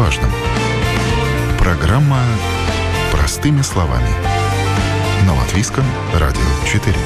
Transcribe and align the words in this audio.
важном. 0.00 0.30
Программа 1.58 2.22
«Простыми 3.12 3.60
словами» 3.60 4.08
на 5.26 5.34
Латвийском 5.34 5.84
радио 6.14 6.40
4. 6.66 6.96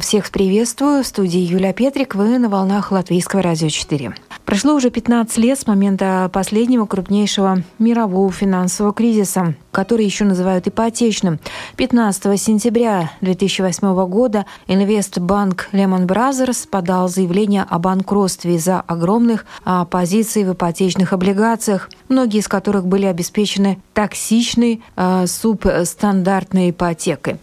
Всех 0.00 0.30
приветствую. 0.32 1.04
В 1.04 1.06
студии 1.06 1.38
Юлия 1.38 1.72
Петрик. 1.72 2.16
Вы 2.16 2.40
на 2.40 2.48
волнах 2.48 2.90
Латвийского 2.90 3.42
радио 3.42 3.68
4. 3.68 4.14
Прошло 4.50 4.74
уже 4.74 4.90
15 4.90 5.38
лет 5.38 5.60
с 5.60 5.68
момента 5.68 6.28
последнего 6.32 6.84
крупнейшего 6.84 7.62
мирового 7.78 8.32
финансового 8.32 8.92
кризиса, 8.92 9.54
который 9.70 10.04
еще 10.04 10.24
называют 10.24 10.66
ипотечным. 10.66 11.38
15 11.76 12.40
сентября 12.40 13.12
2008 13.20 13.94
года 14.08 14.46
инвестбанк 14.66 15.68
Lehman 15.70 16.08
Brothers 16.08 16.68
подал 16.68 17.08
заявление 17.08 17.62
о 17.62 17.78
банкротстве 17.78 18.56
из-за 18.56 18.80
огромных 18.80 19.46
а, 19.64 19.84
позиций 19.84 20.42
в 20.42 20.54
ипотечных 20.54 21.12
облигациях, 21.12 21.88
многие 22.08 22.40
из 22.40 22.48
которых 22.48 22.86
были 22.86 23.06
обеспечены 23.06 23.80
токсичной 23.94 24.82
а, 24.96 25.28
субстандартной 25.28 26.70
ипотекой. 26.70 27.38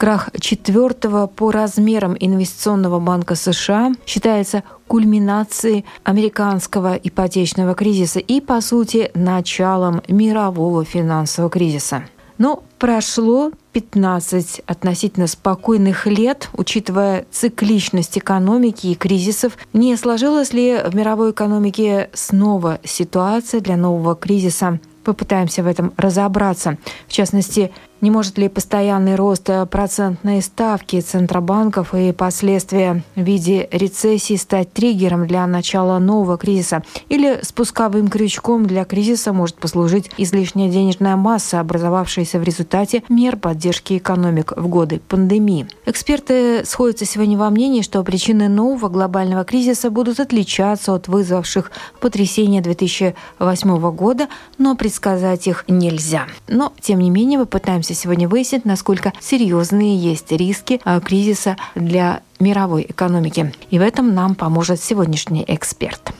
Крах 0.00 0.30
четвертого 0.40 1.26
по 1.26 1.50
размерам 1.50 2.16
инвестиционного 2.18 3.00
банка 3.00 3.34
США 3.34 3.92
считается 4.06 4.62
кульминацией 4.86 5.84
американского 6.04 6.94
ипотечного 6.94 7.74
кризиса 7.74 8.18
и, 8.18 8.40
по 8.40 8.62
сути, 8.62 9.10
началом 9.12 10.00
мирового 10.08 10.86
финансового 10.86 11.50
кризиса. 11.50 12.04
Но 12.38 12.62
прошло 12.78 13.50
15 13.74 14.62
относительно 14.64 15.26
спокойных 15.26 16.06
лет, 16.06 16.48
учитывая 16.54 17.26
цикличность 17.30 18.16
экономики 18.16 18.86
и 18.86 18.94
кризисов, 18.94 19.58
не 19.74 19.94
сложилась 19.98 20.54
ли 20.54 20.78
в 20.82 20.94
мировой 20.94 21.32
экономике 21.32 22.08
снова 22.14 22.80
ситуация 22.84 23.60
для 23.60 23.76
нового 23.76 24.16
кризиса? 24.16 24.80
Попытаемся 25.04 25.62
в 25.62 25.66
этом 25.66 25.92
разобраться. 25.98 26.78
В 27.06 27.12
частности, 27.12 27.70
не 28.00 28.10
может 28.10 28.38
ли 28.38 28.48
постоянный 28.48 29.14
рост 29.14 29.50
процентной 29.70 30.42
ставки 30.42 31.00
центробанков 31.00 31.94
и 31.94 32.12
последствия 32.12 33.02
в 33.14 33.20
виде 33.20 33.68
рецессии 33.70 34.36
стать 34.36 34.72
триггером 34.72 35.26
для 35.26 35.46
начала 35.46 35.98
нового 35.98 36.38
кризиса? 36.38 36.82
Или 37.08 37.40
спусковым 37.42 38.08
крючком 38.08 38.66
для 38.66 38.84
кризиса 38.84 39.32
может 39.32 39.56
послужить 39.56 40.10
излишняя 40.16 40.70
денежная 40.70 41.16
масса, 41.16 41.60
образовавшаяся 41.60 42.38
в 42.38 42.42
результате 42.42 43.02
мер 43.08 43.36
поддержки 43.36 43.98
экономик 43.98 44.52
в 44.56 44.66
годы 44.68 45.00
пандемии? 45.06 45.68
Эксперты 45.86 46.64
сходятся 46.64 47.04
сегодня 47.04 47.36
во 47.36 47.50
мнении, 47.50 47.82
что 47.82 48.02
причины 48.02 48.48
нового 48.48 48.88
глобального 48.88 49.44
кризиса 49.44 49.90
будут 49.90 50.20
отличаться 50.20 50.94
от 50.94 51.08
вызвавших 51.08 51.70
потрясения 52.00 52.60
2008 52.60 53.90
года, 53.92 54.28
но 54.58 54.76
предсказать 54.76 55.46
их 55.46 55.64
нельзя. 55.68 56.26
Но, 56.48 56.72
тем 56.80 57.00
не 57.00 57.10
менее, 57.10 57.38
мы 57.38 57.46
пытаемся 57.46 57.89
постараемся 57.90 57.94
сегодня 57.94 58.28
выяснить, 58.28 58.64
насколько 58.64 59.12
серьезные 59.20 59.96
есть 59.96 60.32
риски 60.32 60.80
а, 60.84 61.00
кризиса 61.00 61.56
для 61.74 62.20
мировой 62.38 62.86
экономики. 62.88 63.52
И 63.70 63.78
в 63.78 63.82
этом 63.82 64.14
нам 64.14 64.34
поможет 64.34 64.80
сегодняшний 64.80 65.44
эксперт. 65.46 66.12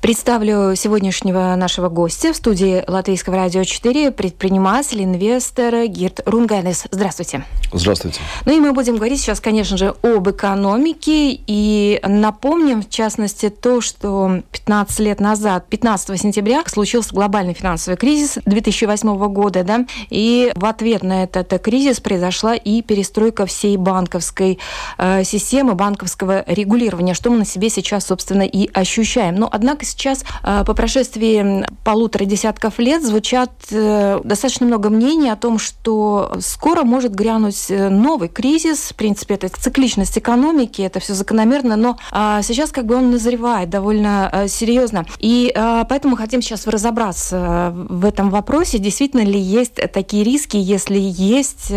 Представлю 0.00 0.74
сегодняшнего 0.76 1.54
нашего 1.56 1.90
гостя 1.90 2.32
в 2.32 2.36
студии 2.36 2.82
Латвийского 2.86 3.36
радио 3.36 3.64
4, 3.64 4.12
предприниматель, 4.12 5.04
инвестор 5.04 5.86
Гирт 5.88 6.22
Рунганес. 6.24 6.84
Здравствуйте. 6.90 7.44
Здравствуйте. 7.70 8.18
Ну 8.46 8.56
и 8.56 8.60
мы 8.60 8.72
будем 8.72 8.96
говорить 8.96 9.20
сейчас, 9.20 9.40
конечно 9.40 9.76
же, 9.76 9.94
об 10.02 10.28
экономике. 10.28 11.38
И 11.46 12.00
напомним, 12.02 12.82
в 12.82 12.88
частности, 12.88 13.50
то, 13.50 13.82
что 13.82 14.40
15 14.52 15.00
лет 15.00 15.20
назад, 15.20 15.66
15 15.68 16.18
сентября, 16.18 16.62
случился 16.66 17.14
глобальный 17.14 17.52
финансовый 17.52 17.96
кризис 17.96 18.38
2008 18.46 19.28
года. 19.28 19.64
Да? 19.64 19.84
И 20.08 20.50
в 20.56 20.64
ответ 20.64 21.02
на 21.02 21.24
этот 21.24 21.62
кризис 21.62 22.00
произошла 22.00 22.54
и 22.54 22.80
перестройка 22.80 23.44
всей 23.44 23.76
банковской 23.76 24.58
э, 24.96 25.24
системы, 25.24 25.74
банковского 25.74 26.42
регулирования, 26.46 27.12
что 27.12 27.28
мы 27.28 27.36
на 27.36 27.44
себе 27.44 27.68
сейчас, 27.68 28.06
собственно, 28.06 28.42
и 28.42 28.70
ощущаем. 28.72 29.36
Но, 29.36 29.48
однако, 29.52 29.84
сейчас 29.90 30.24
э, 30.42 30.64
по 30.64 30.74
прошествии 30.74 31.66
полутора 31.84 32.24
десятков 32.24 32.78
лет 32.78 33.04
звучат 33.04 33.50
э, 33.70 34.20
достаточно 34.24 34.66
много 34.66 34.90
мнений 34.90 35.30
о 35.30 35.36
том, 35.36 35.58
что 35.58 36.32
скоро 36.40 36.82
может 36.82 37.14
грянуть 37.14 37.66
э, 37.70 37.88
новый 37.88 38.28
кризис. 38.28 38.90
В 38.90 38.94
принципе, 38.94 39.34
это 39.34 39.48
цикличность 39.48 40.16
экономики, 40.16 40.82
это 40.82 41.00
все 41.00 41.14
закономерно, 41.14 41.76
но 41.76 41.98
а, 42.12 42.42
сейчас 42.42 42.70
как 42.70 42.86
бы 42.86 42.94
он 42.94 43.10
назревает 43.10 43.70
довольно 43.70 44.46
серьезно. 44.48 45.04
И 45.18 45.52
поэтому 45.88 46.16
хотим 46.16 46.42
сейчас 46.42 46.66
разобраться 46.66 47.72
в 47.74 48.04
этом 48.04 48.30
вопросе, 48.30 48.78
действительно 48.78 49.22
ли 49.22 49.38
есть 49.38 49.74
такие 49.92 50.24
риски, 50.24 50.56
если 50.56 50.98
есть, 50.98 51.72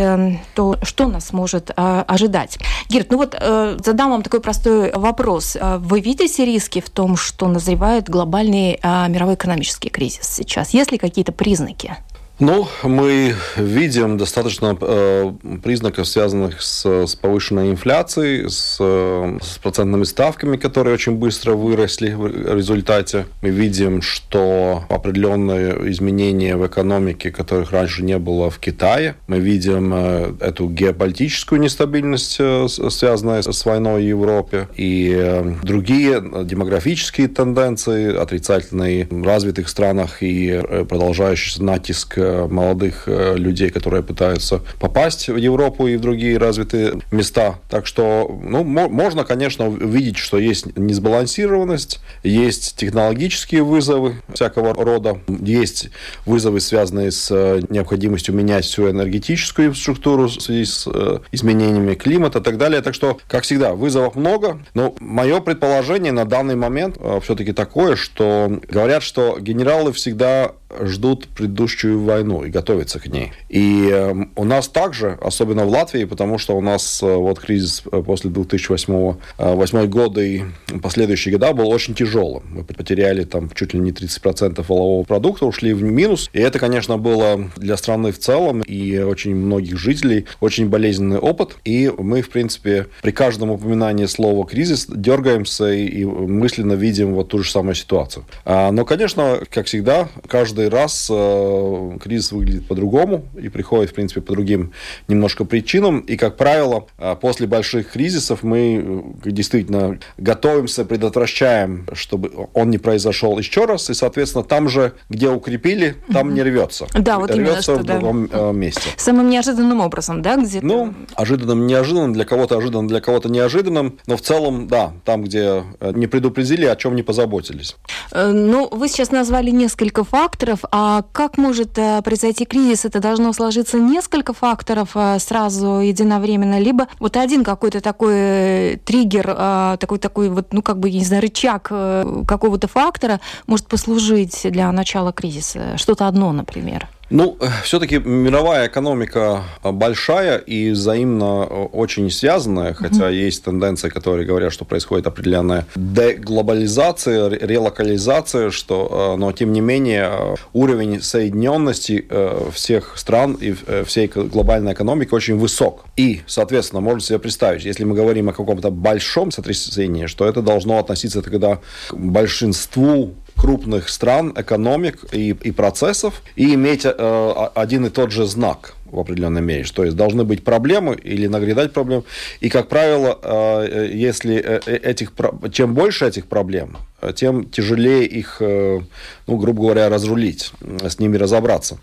то 0.55 0.77
что 0.83 1.07
нас 1.07 1.33
может 1.33 1.71
ожидать. 1.75 2.57
Гирт, 2.89 3.11
ну 3.11 3.17
вот 3.17 3.35
задам 3.83 4.11
вам 4.11 4.21
такой 4.21 4.41
простой 4.41 4.91
вопрос. 4.91 5.57
Вы 5.79 5.99
видите 5.99 6.45
риски 6.45 6.81
в 6.81 6.89
том, 6.89 7.15
что 7.15 7.47
назревает 7.47 8.02
глобальный 8.09 8.79
а, 8.81 9.07
мировой 9.07 9.35
экономический 9.35 9.89
кризис 9.89 10.27
сейчас? 10.27 10.73
Есть 10.73 10.91
ли 10.91 10.97
какие-то 10.97 11.31
признаки? 11.31 11.97
Ну, 12.39 12.67
мы 12.81 13.35
видим 13.57 14.17
достаточно 14.17 14.75
э, 14.81 15.33
признаков, 15.61 16.07
связанных 16.07 16.63
с, 16.63 16.83
с 17.05 17.15
повышенной 17.15 17.69
инфляцией, 17.69 18.49
с, 18.49 18.77
с 18.77 19.57
процентными 19.59 20.03
ставками, 20.03 20.57
которые 20.57 20.95
очень 20.95 21.13
быстро 21.13 21.53
выросли 21.53 22.11
в 22.11 22.55
результате. 22.55 23.27
Мы 23.43 23.49
видим, 23.49 24.01
что 24.01 24.83
определенные 24.89 25.91
изменения 25.91 26.57
в 26.57 26.65
экономике, 26.65 27.29
которых 27.29 27.71
раньше 27.71 28.03
не 28.03 28.17
было 28.17 28.49
в 28.49 28.57
Китае. 28.57 29.15
Мы 29.27 29.39
видим 29.39 29.93
э, 29.93 30.33
эту 30.39 30.69
геополитическую 30.69 31.61
нестабильность, 31.61 32.37
э, 32.39 32.67
связанную 32.67 33.43
с 33.43 33.65
войной 33.65 34.01
в 34.01 34.07
Европе, 34.07 34.67
и 34.75 35.13
э, 35.15 35.53
другие 35.61 36.19
демографические 36.45 37.27
тенденции, 37.27 38.15
отрицательные 38.15 39.07
в 39.07 39.23
развитых 39.23 39.69
странах 39.69 40.23
и 40.23 40.49
э, 40.49 40.83
продолжающийся 40.85 41.63
натиск 41.63 42.22
Э, 42.22 42.22
молодых 42.49 43.03
э, 43.07 43.35
людей, 43.35 43.69
которые 43.69 44.03
пытаются 44.03 44.61
попасть 44.79 45.29
в 45.29 45.35
Европу 45.35 45.87
и 45.87 45.97
в 45.97 46.01
другие 46.01 46.37
развитые 46.37 47.01
места. 47.11 47.59
Так 47.69 47.87
что, 47.87 48.39
ну, 48.43 48.63
можно, 48.63 49.23
конечно, 49.23 49.67
увидеть, 49.67 50.17
что 50.17 50.37
есть 50.37 50.77
несбалансированность, 50.77 51.99
есть 52.23 52.75
технологические 52.75 53.63
вызовы 53.63 54.21
всякого 54.33 54.73
рода, 54.73 55.19
есть 55.27 55.89
вызовы, 56.25 56.59
связанные 56.59 57.11
с 57.11 57.29
э, 57.31 57.61
необходимостью 57.69 58.35
менять 58.35 58.65
всю 58.65 58.89
энергетическую 58.89 59.69
инфраструктуру 59.69 60.27
в 60.27 60.41
связи 60.41 60.65
с 60.65 60.87
изменениями 61.31 61.95
климата 61.95 62.39
и 62.39 62.41
так 62.41 62.57
далее. 62.57 62.81
Так 62.81 62.93
что, 62.93 63.17
как 63.27 63.43
всегда, 63.43 63.73
вызовов 63.73 64.15
много. 64.15 64.59
Но 64.73 64.95
мое 64.99 65.39
предположение 65.39 66.11
на 66.11 66.25
данный 66.25 66.55
момент 66.55 66.97
все-таки 67.21 67.53
такое, 67.53 67.95
что 67.95 68.59
говорят, 68.69 69.03
что 69.03 69.37
генералы 69.39 69.93
всегда 69.93 70.53
ждут 70.81 71.27
предыдущую 71.27 72.01
войну 72.01 72.43
и 72.43 72.49
готовятся 72.49 72.99
к 72.99 73.07
ней. 73.07 73.31
И 73.49 73.89
эм, 73.91 74.31
у 74.35 74.43
нас 74.43 74.67
также, 74.67 75.17
особенно 75.21 75.65
в 75.65 75.69
Латвии, 75.69 76.05
потому 76.05 76.37
что 76.37 76.55
у 76.55 76.61
нас 76.61 77.01
э, 77.01 77.15
вот 77.15 77.39
кризис 77.39 77.83
э, 77.91 78.01
после 78.05 78.29
2008 78.29 79.15
8 79.37 79.85
года 79.87 80.21
и 80.21 80.43
последующие 80.81 81.33
года 81.33 81.53
был 81.53 81.69
очень 81.69 81.93
тяжелым. 81.95 82.43
Мы 82.49 82.63
потеряли 82.63 83.23
там 83.23 83.49
чуть 83.53 83.73
ли 83.73 83.79
не 83.79 83.91
30% 83.91 84.63
волового 84.67 85.03
продукта, 85.03 85.45
ушли 85.45 85.73
в 85.73 85.83
минус. 85.83 86.29
И 86.33 86.39
это, 86.39 86.59
конечно, 86.59 86.97
было 86.97 87.49
для 87.55 87.77
страны 87.77 88.11
в 88.11 88.19
целом 88.19 88.61
и 88.61 88.99
очень 88.99 89.35
многих 89.35 89.77
жителей 89.77 90.25
очень 90.39 90.69
болезненный 90.69 91.17
опыт. 91.17 91.57
И 91.65 91.91
мы, 91.97 92.21
в 92.21 92.29
принципе, 92.29 92.87
при 93.01 93.11
каждом 93.11 93.51
упоминании 93.51 94.05
слова 94.05 94.45
«кризис» 94.45 94.87
дергаемся 94.87 95.71
и 95.71 96.03
мысленно 96.05 96.73
видим 96.73 97.13
вот 97.13 97.29
ту 97.29 97.43
же 97.43 97.49
самую 97.49 97.75
ситуацию. 97.75 98.25
А, 98.45 98.71
но, 98.71 98.85
конечно, 98.85 99.39
как 99.49 99.67
всегда, 99.67 100.09
каждый 100.27 100.62
каждый 100.63 100.69
раз 100.69 101.07
э, 101.09 101.97
кризис 102.01 102.31
выглядит 102.31 102.67
по-другому 102.67 103.25
и 103.41 103.49
приходит, 103.49 103.91
в 103.91 103.93
принципе, 103.93 104.21
по 104.21 104.33
другим 104.33 104.71
немножко 105.07 105.45
причинам. 105.45 105.99
И, 105.99 106.15
как 106.17 106.37
правило, 106.37 106.85
э, 106.97 107.15
после 107.19 107.47
больших 107.47 107.91
кризисов 107.91 108.43
мы 108.43 109.13
э, 109.25 109.29
действительно 109.29 109.99
готовимся, 110.17 110.85
предотвращаем, 110.85 111.87
чтобы 111.93 112.31
он 112.53 112.69
не 112.69 112.77
произошел 112.77 113.37
еще 113.37 113.65
раз. 113.65 113.89
И, 113.89 113.93
соответственно, 113.93 114.43
там 114.43 114.69
же, 114.69 114.93
где 115.09 115.29
укрепили, 115.29 115.95
там 116.11 116.33
не 116.33 116.43
рвется. 116.43 116.87
Да, 116.93 117.19
вот 117.19 117.31
рвется 117.31 117.75
в 117.75 117.83
другом 117.83 118.27
да. 118.27 118.51
месте. 118.51 118.89
Самым 118.97 119.29
неожиданным 119.29 119.79
образом, 119.79 120.21
да? 120.21 120.37
Где 120.37 120.59
ну, 120.61 120.93
ожиданным, 121.15 121.67
неожиданным, 121.67 122.13
для 122.13 122.25
кого-то 122.25 122.57
ожиданным, 122.57 122.87
для 122.87 123.01
кого-то 123.01 123.29
неожиданным. 123.29 123.97
Но 124.07 124.17
в 124.17 124.21
целом, 124.21 124.67
да, 124.67 124.93
там, 125.05 125.23
где 125.23 125.63
не 125.81 126.07
предупредили, 126.07 126.65
о 126.65 126.75
чем 126.75 126.95
не 126.95 127.03
позаботились. 127.03 127.75
Ну, 128.13 128.69
вы 128.71 128.87
сейчас 128.87 129.11
назвали 129.11 129.51
несколько 129.51 130.03
факторов, 130.03 130.52
факторов. 130.55 130.69
А 130.71 131.03
как 131.11 131.37
может 131.37 131.77
э, 131.77 132.01
произойти 132.01 132.45
кризис? 132.45 132.85
Это 132.85 132.99
должно 132.99 133.33
сложиться 133.33 133.79
несколько 133.79 134.33
факторов 134.33 134.91
э, 134.95 135.19
сразу 135.19 135.79
единовременно, 135.79 136.59
либо 136.59 136.87
вот 136.99 137.17
один 137.17 137.43
какой-то 137.43 137.81
такой 137.81 138.13
э, 138.15 138.77
триггер, 138.83 139.77
такой 139.79 139.99
такой 139.99 140.29
вот, 140.29 140.53
ну 140.53 140.61
как 140.61 140.79
бы, 140.79 140.91
не 140.91 141.03
знаю, 141.03 141.21
рычаг 141.21 141.63
какого-то 141.63 142.67
фактора 142.67 143.19
может 143.47 143.67
послужить 143.67 144.41
для 144.43 144.71
начала 144.71 145.11
кризиса. 145.11 145.77
Что-то 145.77 146.07
одно, 146.07 146.31
например. 146.31 146.87
Ну, 147.13 147.37
все-таки 147.63 147.99
мировая 147.99 148.67
экономика 148.67 149.43
большая 149.63 150.39
и 150.39 150.71
взаимно 150.71 151.43
очень 151.43 152.09
связанная, 152.09 152.73
хотя 152.73 153.11
mm-hmm. 153.11 153.25
есть 153.25 153.43
тенденции, 153.43 153.89
которые 153.89 154.25
говорят, 154.25 154.51
что 154.51 154.65
происходит 154.65 155.05
определенная 155.05 155.67
деглобализация, 155.75 157.29
релокализация, 157.29 158.49
что, 158.49 159.13
э, 159.13 159.19
но 159.19 159.31
тем 159.31 159.53
не 159.53 159.61
менее 159.61 160.09
э, 160.09 160.35
уровень 160.53 161.03
соединенности 161.03 162.03
э, 162.09 162.49
всех 162.51 162.97
стран 162.97 163.37
и 163.39 163.53
всей 163.85 164.07
глобальной 164.07 164.73
экономики 164.73 165.13
очень 165.13 165.37
высок. 165.37 165.85
И, 165.95 166.21
соответственно, 166.25 166.81
можно 166.81 167.01
себе 167.01 167.19
представить, 167.19 167.63
если 167.63 167.83
мы 167.83 167.93
говорим 167.93 168.29
о 168.29 168.33
каком-то 168.33 168.71
большом 168.71 169.29
сотрясении, 169.29 170.07
что 170.07 170.27
это 170.27 170.41
должно 170.41 170.79
относиться 170.79 171.21
тогда 171.21 171.59
к 171.89 171.95
большинству 171.95 173.13
крупных 173.35 173.89
стран, 173.89 174.33
экономик 174.35 174.99
и, 175.11 175.29
и 175.29 175.51
процессов, 175.51 176.21
и 176.35 176.53
иметь 176.53 176.85
э, 176.85 177.33
один 177.55 177.85
и 177.85 177.89
тот 177.89 178.11
же 178.11 178.25
знак 178.25 178.75
в 178.93 178.99
определенной 178.99 179.41
мере. 179.41 179.65
То 179.73 179.83
есть 179.83 179.97
должны 179.97 180.23
быть 180.23 180.43
проблемы 180.43 180.95
или 180.95 181.27
нагрядать 181.27 181.73
проблем. 181.73 182.03
И, 182.39 182.49
как 182.49 182.69
правило, 182.69 183.19
э, 183.21 183.89
если 183.91 184.35
э, 184.35 184.59
э, 184.65 184.75
этих, 184.75 185.11
чем 185.51 185.73
больше 185.73 186.05
этих 186.05 186.27
проблем, 186.27 186.77
тем 187.15 187.49
тяжелее 187.49 188.05
их, 188.05 188.37
ну, 188.39 189.37
грубо 189.37 189.63
говоря, 189.63 189.89
разрулить, 189.89 190.53
с 190.61 190.99
ними 190.99 191.17
разобраться. 191.17 191.77